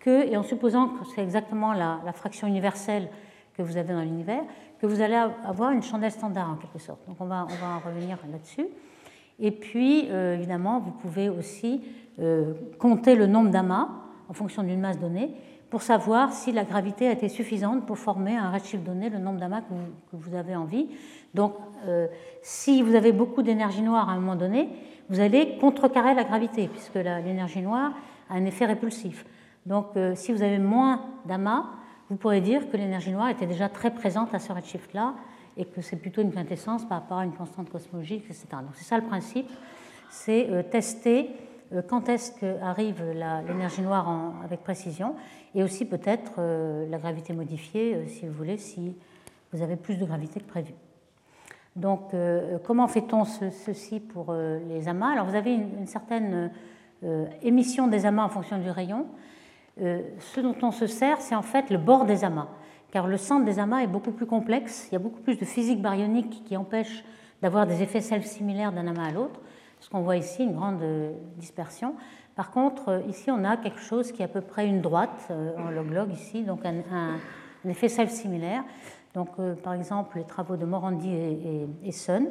[0.00, 3.08] que, et en supposant que c'est exactement la, la, fraction universelle
[3.56, 4.42] que vous avez dans l'univers,
[4.80, 7.06] que vous allez avoir une chandelle standard en quelque sorte.
[7.06, 8.66] Donc on va, on va en revenir là-dessus.
[9.40, 11.82] Et puis, euh, évidemment, vous pouvez aussi
[12.18, 13.88] euh, compter le nombre d'amas
[14.28, 15.30] en fonction d'une masse donnée
[15.70, 19.38] pour savoir si la gravité a été suffisante pour former un redshift donné, le nombre
[19.38, 19.74] d'amas que,
[20.12, 20.88] vous avez envie.
[21.34, 21.54] Donc,
[21.86, 22.06] euh,
[22.42, 24.70] si vous avez beaucoup d'énergie noire à un moment donné,
[25.10, 27.92] vous allez contrecarrer la gravité, puisque l'énergie noire
[28.30, 29.24] a un effet répulsif.
[29.64, 31.64] Donc, si vous avez moins d'amas,
[32.10, 35.14] vous pourrez dire que l'énergie noire était déjà très présente à ce redshift-là,
[35.58, 38.46] et que c'est plutôt une quintessence par rapport à une constante cosmologique, etc.
[38.52, 39.50] Donc c'est ça le principe,
[40.08, 41.30] c'est euh, tester
[41.74, 43.02] euh, quand est-ce qu'arrive
[43.46, 45.16] l'énergie noire avec précision,
[45.54, 48.94] et aussi peut-être euh, la gravité modifiée, si vous voulez, si
[49.52, 50.72] vous avez plus de gravité que prévu.
[51.76, 52.10] Donc
[52.64, 55.12] comment fait-on ceci pour les amas?
[55.12, 56.50] Alors vous avez une, une certaine
[57.40, 59.06] émission des amas en fonction du rayon.
[59.76, 62.48] ce dont on se sert, c'est en fait le bord des amas
[62.90, 65.44] car le centre des amas est beaucoup plus complexe, il y a beaucoup plus de
[65.44, 67.04] physique baryonique qui empêche
[67.42, 69.40] d'avoir des effets self-similaires d'un amas à l'autre,
[69.80, 71.94] ce qu'on voit ici, une grande euh, dispersion.
[72.34, 75.28] Par contre, euh, ici, on a quelque chose qui est à peu près une droite
[75.30, 77.18] euh, en log-log ici, donc un,
[77.68, 78.64] effet self-similaire.
[79.14, 79.30] Donc,
[79.62, 82.28] par exemple, les travaux de Morandi et, et, Sun,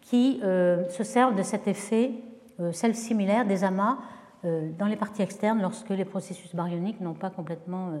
[0.00, 2.12] qui se servent de cet effet
[2.72, 3.98] self-similaire des amas
[4.42, 7.92] dans les parties externes lorsque les processus baryoniques n'ont pas complètement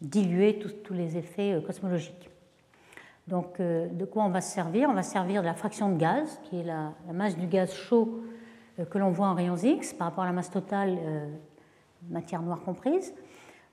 [0.00, 2.30] diluer tous, les effets euh, cosmologiques.
[3.28, 4.88] Donc, euh, de quoi on va se servir?
[4.88, 7.72] On va se servir de la fraction de gaz, qui est la, masse du gaz
[7.72, 8.22] chaud
[8.78, 10.98] euh, que l'on voit en rayons X par rapport à la masse totale,
[12.08, 13.14] matière noire comprise.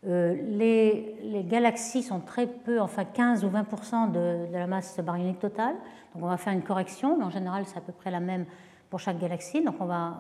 [0.04, 5.76] Les, galaxies sont très peu, enfin 15 ou 20 de, de, la masse baryonique totale.
[6.14, 8.46] Donc on va faire une correction, mais en général c'est à peu près la même
[8.90, 9.64] pour chaque galaxie.
[9.64, 10.18] Donc on va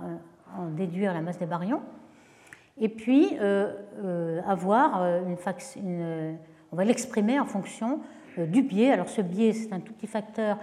[0.57, 1.81] en déduire la masse des baryons
[2.79, 5.21] et puis euh, euh, avoir euh,
[5.77, 6.37] une,
[6.71, 7.99] on va l'exprimer en fonction
[8.37, 8.91] du biais.
[8.91, 10.57] Alors ce biais, c'est un tout petit facteur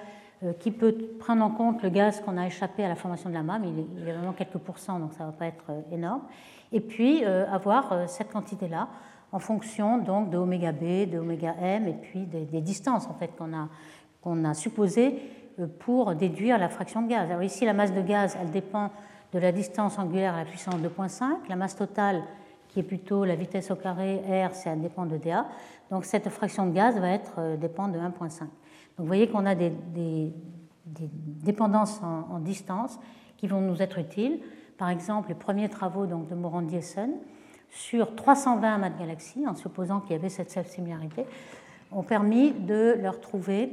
[0.59, 3.43] qui peut prendre en compte le gaz qu'on a échappé à la formation de la
[3.43, 6.23] mais il est, vraiment quelques pourcents, donc ça ne va pas être énorme.
[6.73, 8.89] Et puis avoir cette quantité-là
[9.33, 13.37] en fonction donc de oméga B, de oméga M, et puis des, distances en fait
[13.37, 13.69] qu'on a,
[14.23, 15.21] qu'on a supposées
[15.79, 17.31] pour déduire la fraction de gaz.
[17.31, 18.91] Alors ici, la masse de gaz, elle dépend
[19.33, 21.49] de la distance angulaire à la puissance 2.5.
[21.49, 22.23] La masse totale,
[22.69, 25.47] qui est plutôt la vitesse au carré R, ça dépend de dA.
[25.91, 28.41] Donc cette fraction de gaz va être euh, dépend de 1.5.
[28.41, 28.49] Donc
[28.99, 29.73] vous voyez qu'on a des,
[30.85, 32.99] dépendances en, distance
[33.37, 34.41] qui vont nous être utiles.
[34.79, 37.11] Par exemple, les premiers travaux donc, de Morandi et Sun
[37.71, 41.25] sur 320 amas de galaxies, en supposant qu'il y avait cette similarité,
[41.93, 43.73] ont permis de leur trouver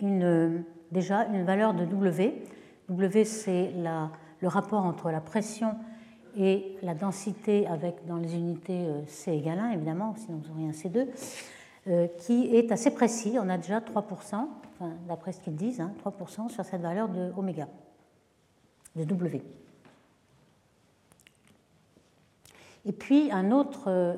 [0.00, 0.62] une,
[0.92, 2.42] déjà une valeur de W.
[2.88, 4.10] W, c'est la
[4.40, 5.74] le rapport entre la pression
[6.36, 10.68] et la densité avec dans les unités euh, C égale 1, évidemment, sinon vous auriez
[10.68, 11.06] un C2,
[11.88, 13.36] euh, qui est assez précis.
[13.40, 14.46] On a déjà 3%,
[15.08, 17.68] d'après ce qu'ils disent, 3% hein, sur cette valeur de oméga,
[18.94, 19.42] de W.
[22.86, 24.14] Et puis, un autre, euh,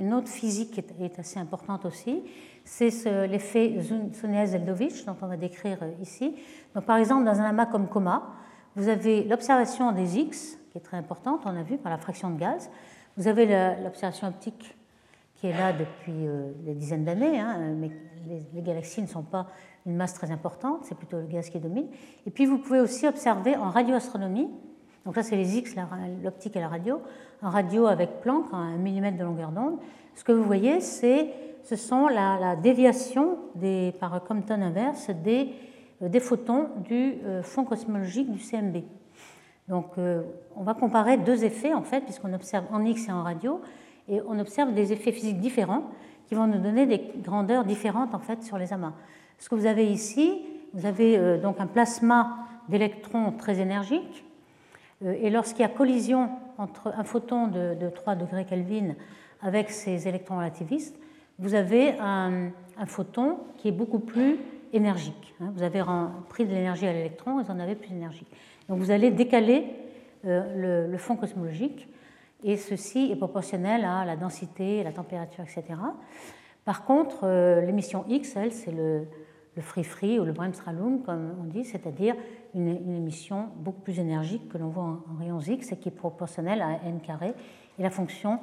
[0.00, 2.22] une autre physique qui est, assez importante aussi,
[2.64, 2.90] c'est
[3.26, 3.78] l'effet
[4.12, 6.36] Sunyaev-Zeldovich, dont on va décrire ici.
[6.74, 8.34] Donc, par exemple, dans un amas comme coma,
[8.76, 12.30] vous avez l'observation des X qui est très importante, on a vu par la fraction
[12.30, 12.70] de gaz.
[13.16, 13.46] Vous avez
[13.82, 14.76] l'observation optique
[15.34, 17.90] qui est là depuis euh, des dizaines d'années, hein, mais
[18.28, 19.46] les, galaxies ne sont pas
[19.86, 21.86] une masse très importante, c'est plutôt le gaz qui domine.
[22.26, 24.48] Et puis vous pouvez aussi observer en radioastronomie,
[25.06, 25.74] donc là c'est les X,
[26.22, 27.00] l'optique et la radio,
[27.42, 29.78] en radio avec Planck, à 1 mm de longueur d'onde.
[30.14, 31.32] Ce que vous voyez, c'est
[31.64, 33.38] ce sont la, déviation
[33.98, 35.50] par Compton inverse des,
[36.08, 38.82] des photons du euh, fond cosmologique du CMB.
[39.68, 39.92] Donc
[40.56, 43.60] on va comparer deux effets en fait, puisqu'on observe en X et en radio,
[44.08, 45.84] et on observe des effets physiques différents
[46.26, 48.92] qui vont nous donner des grandeurs différentes en fait sur les amas.
[49.38, 50.42] Ce que vous avez ici,
[50.74, 52.36] vous avez euh, donc un plasma
[52.68, 54.24] d'électrons très énergique,
[55.04, 58.94] euh, et lorsqu'il y a collision entre un photon de, 3 degrés Kelvin
[59.40, 60.96] avec ces électrons relativistes,
[61.38, 62.50] vous avez un,
[62.86, 64.38] photon qui est beaucoup plus
[64.72, 65.34] énergique.
[65.40, 65.52] Hein.
[65.54, 65.82] Vous avez
[66.28, 68.28] pris de l'énergie à l'électron vous en avez plus énergique.
[68.68, 69.66] Donc vous allez décaler
[70.24, 71.88] euh, le, fond cosmologique
[72.44, 75.78] et ceci est proportionnel à la densité, la température, etc.
[76.64, 79.06] Par contre, euh, l'émission X, elle, c'est le,
[79.58, 82.14] free-free ou le Bremsstrahlung, comme on dit, c'est-à-dire
[82.54, 86.62] une, émission beaucoup plus énergique que l'on voit en, rayons X et qui est proportionnelle
[86.62, 87.34] à n carré
[87.78, 88.38] et la fonction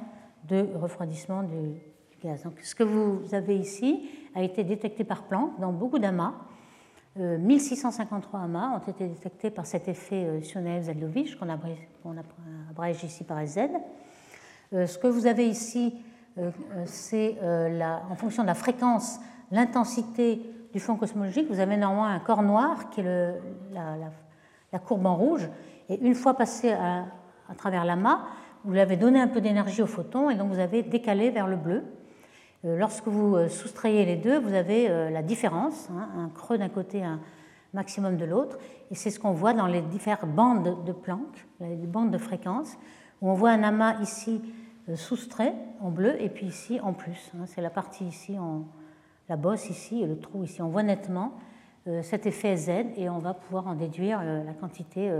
[0.48, 1.80] de refroidissement du.
[2.62, 6.34] Ce que vous avez ici a été détecté par Planck dans beaucoup d'amas.
[7.16, 13.44] 1653 euh, amas ont été détectés par cet effet euh, Sionel-Zeldovich qu'on abrège ici par
[13.46, 13.58] Z.
[14.72, 15.94] Euh, ce que vous avez ici,
[16.84, 19.18] c'est en fonction de la fréquence,
[19.50, 20.40] l'intensité
[20.72, 21.48] du fond cosmologique.
[21.48, 23.34] Vous avez normalement un corps noir qui est
[23.72, 25.48] la, courbe en rouge.
[25.88, 27.06] Et une fois passé à,
[27.56, 28.20] travers l'amas,
[28.62, 31.56] vous avez donné un peu d'énergie au photon et donc vous avez décalé vers le
[31.56, 31.82] bleu.
[32.64, 36.58] Euh, lorsque vous euh, soustrayez les deux, vous avez euh, la différence, hein, un creux
[36.58, 37.20] d'un côté, un
[37.72, 38.58] maximum de l'autre,
[38.90, 42.76] et c'est ce qu'on voit dans les différentes bandes de Planck, les bandes de fréquence,
[43.20, 44.42] où on voit un amas ici
[44.94, 47.30] soustrait en bleu et puis ici en plus.
[47.34, 48.36] Hein, c'est la partie ici,
[49.28, 50.62] la bosse ici et le trou ici.
[50.62, 51.34] On voit nettement
[52.00, 55.12] cet effet Z et on va pouvoir en déduire la quantité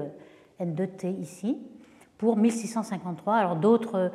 [0.58, 1.58] N2T ici
[2.16, 3.34] pour 1653.
[3.34, 4.10] Alors d'autres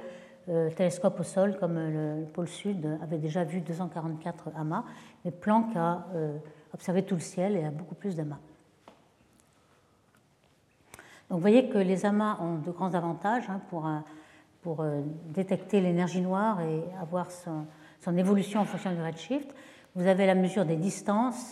[0.50, 4.84] euh, télescope au sol comme le, pôle sud avait déjà vu 244 amas,
[5.24, 6.38] mais Planck a euh,
[6.74, 8.40] observé tout le ciel et a beaucoup plus d'amas.
[11.30, 16.20] Donc vous voyez que les amas ont de grands avantages hein, pour, euh, détecter l'énergie
[16.20, 17.66] noire et avoir son,
[18.18, 19.56] évolution en fonction du redshift.
[19.96, 21.52] Vous avez la mesure des distances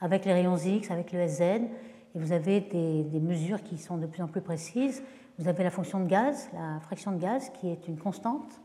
[0.00, 1.68] avec les rayons X, avec le SZ, et
[2.16, 5.04] vous avez des mesures qui sont de plus en plus précises.
[5.38, 8.60] Vous avez la fonction de gaz, la fraction de gaz, qui est une constante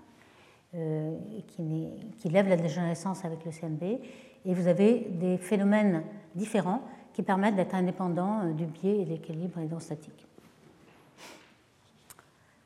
[0.76, 1.18] euh,
[1.48, 3.84] qui, lève la dégénérescence avec le CMB.
[4.46, 6.04] Et vous avez des phénomènes
[6.36, 10.28] différents qui permettent d'être indépendants euh, du biais et de l'équilibre hydrostatique.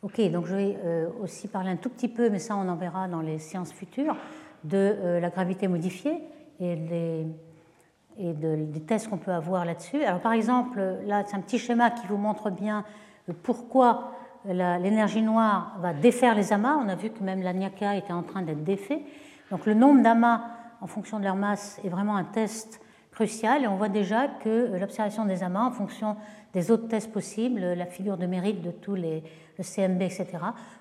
[0.02, 2.76] Ok, donc je vais euh, aussi parler un tout petit peu, mais ça on en
[2.76, 4.18] verra dans les séances futures,
[4.66, 6.22] de la gravité modifiée
[6.60, 7.26] et des
[8.86, 10.04] tests qu'on peut avoir là-dessus.
[10.04, 12.84] Alors par exemple, là c'est un petit schéma qui vous montre bien
[13.32, 14.12] pourquoi
[14.46, 16.78] l'énergie noire va défaire les amas.
[16.84, 19.02] On a vu que même l'Anyaka était en train d'être défait.
[19.52, 20.42] Donc le nombre d'amas
[20.82, 24.76] en fonction de leur masse est vraiment un test crucial et on voit déjà que
[24.78, 26.18] l'observation des amas en fonction
[26.54, 29.24] des autres tests possibles, la figure de mérite de tous les
[29.58, 30.28] le CMB, etc.,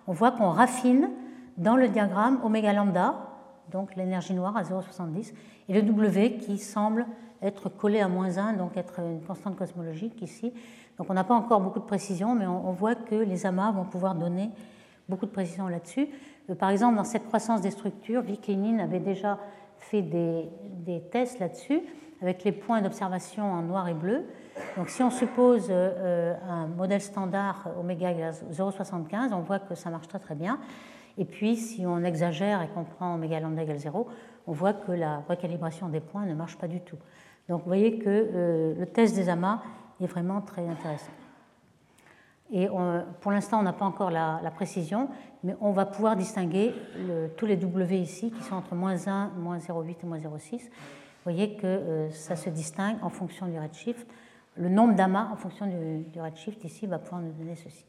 [0.07, 1.11] on voit qu'on raffine
[1.57, 3.14] dans le diagramme oméga lambda,
[3.70, 5.32] donc l'énergie noire à 0,70,
[5.68, 7.07] et le W qui semble
[7.43, 10.53] être collé à moins 1, donc être une constante cosmologique ici.
[10.99, 13.84] Donc on n'a pas encore beaucoup de précision, mais on, voit que les amas vont
[13.84, 14.51] pouvoir donner
[15.09, 16.09] beaucoup de précision là-dessus.
[16.51, 19.38] Euh, par exemple, dans cette croissance des structures, Viklinin avait déjà
[19.78, 20.49] fait des,
[21.11, 21.80] tests là-dessus
[22.20, 24.24] avec les points d'observation en noir et bleu.
[24.76, 28.12] Donc si on suppose euh, un modèle standard oméga
[28.53, 30.61] 0,75, on voit que ça marche très très bien.
[31.18, 34.07] Et puis si on exagère et qu'on prend oméga lambda égale 0,
[34.47, 36.97] on voit que la recalibration des points ne marche pas du tout.
[37.49, 39.62] Donc vous voyez que euh, le test des amas
[40.01, 41.12] est vraiment très intéressant.
[42.55, 42.68] Et
[43.22, 45.09] pour l'instant, on n'a pas encore la, précision,
[45.43, 46.74] mais on va pouvoir distinguer
[47.38, 50.61] tous les W ici, qui sont entre moins 1, moins 0,8 et moins 0,6.
[51.24, 54.07] Vous voyez que euh, ça se distingue en fonction du redshift.
[54.57, 57.86] Le nombre d'amas en fonction du, du, redshift ici va pouvoir nous donner ceci.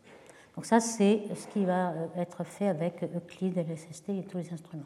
[0.55, 4.53] Donc ça, c'est ce qui va euh, être fait avec Euclid, LSST et tous les
[4.53, 4.85] instruments.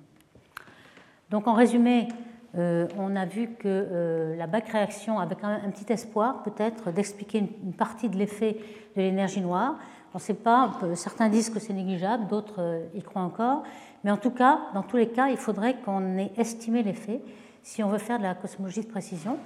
[1.29, 2.07] Donc en résumé,
[2.55, 6.43] euh, on a vu que euh, la back réaction avait quand même un petit espoir
[6.43, 8.57] peut-être d'expliquer une, partie de l'effet
[8.95, 9.75] de l'énergie noire.
[10.13, 13.63] On ne sait pas, certains disent que c'est négligeable, d'autres euh, y croient encore,
[14.03, 17.21] mais en tout cas, dans tous les cas, il faudrait qu'on ait estimé l'effet
[17.61, 19.37] si on veut faire de la cosmologie de précision.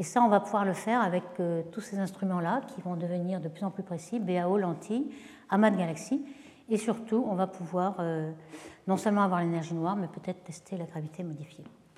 [0.00, 1.24] Et ça, on va pouvoir le faire avec
[1.72, 5.10] tous ces instruments-là qui vont devenir de plus en plus précis, BAO, lentilles,
[5.50, 6.24] amas de galaxies.
[6.68, 7.96] Et surtout, on va pouvoir
[8.86, 11.64] non seulement avoir l'énergie noire, mais peut-être tester la gravité modifiée.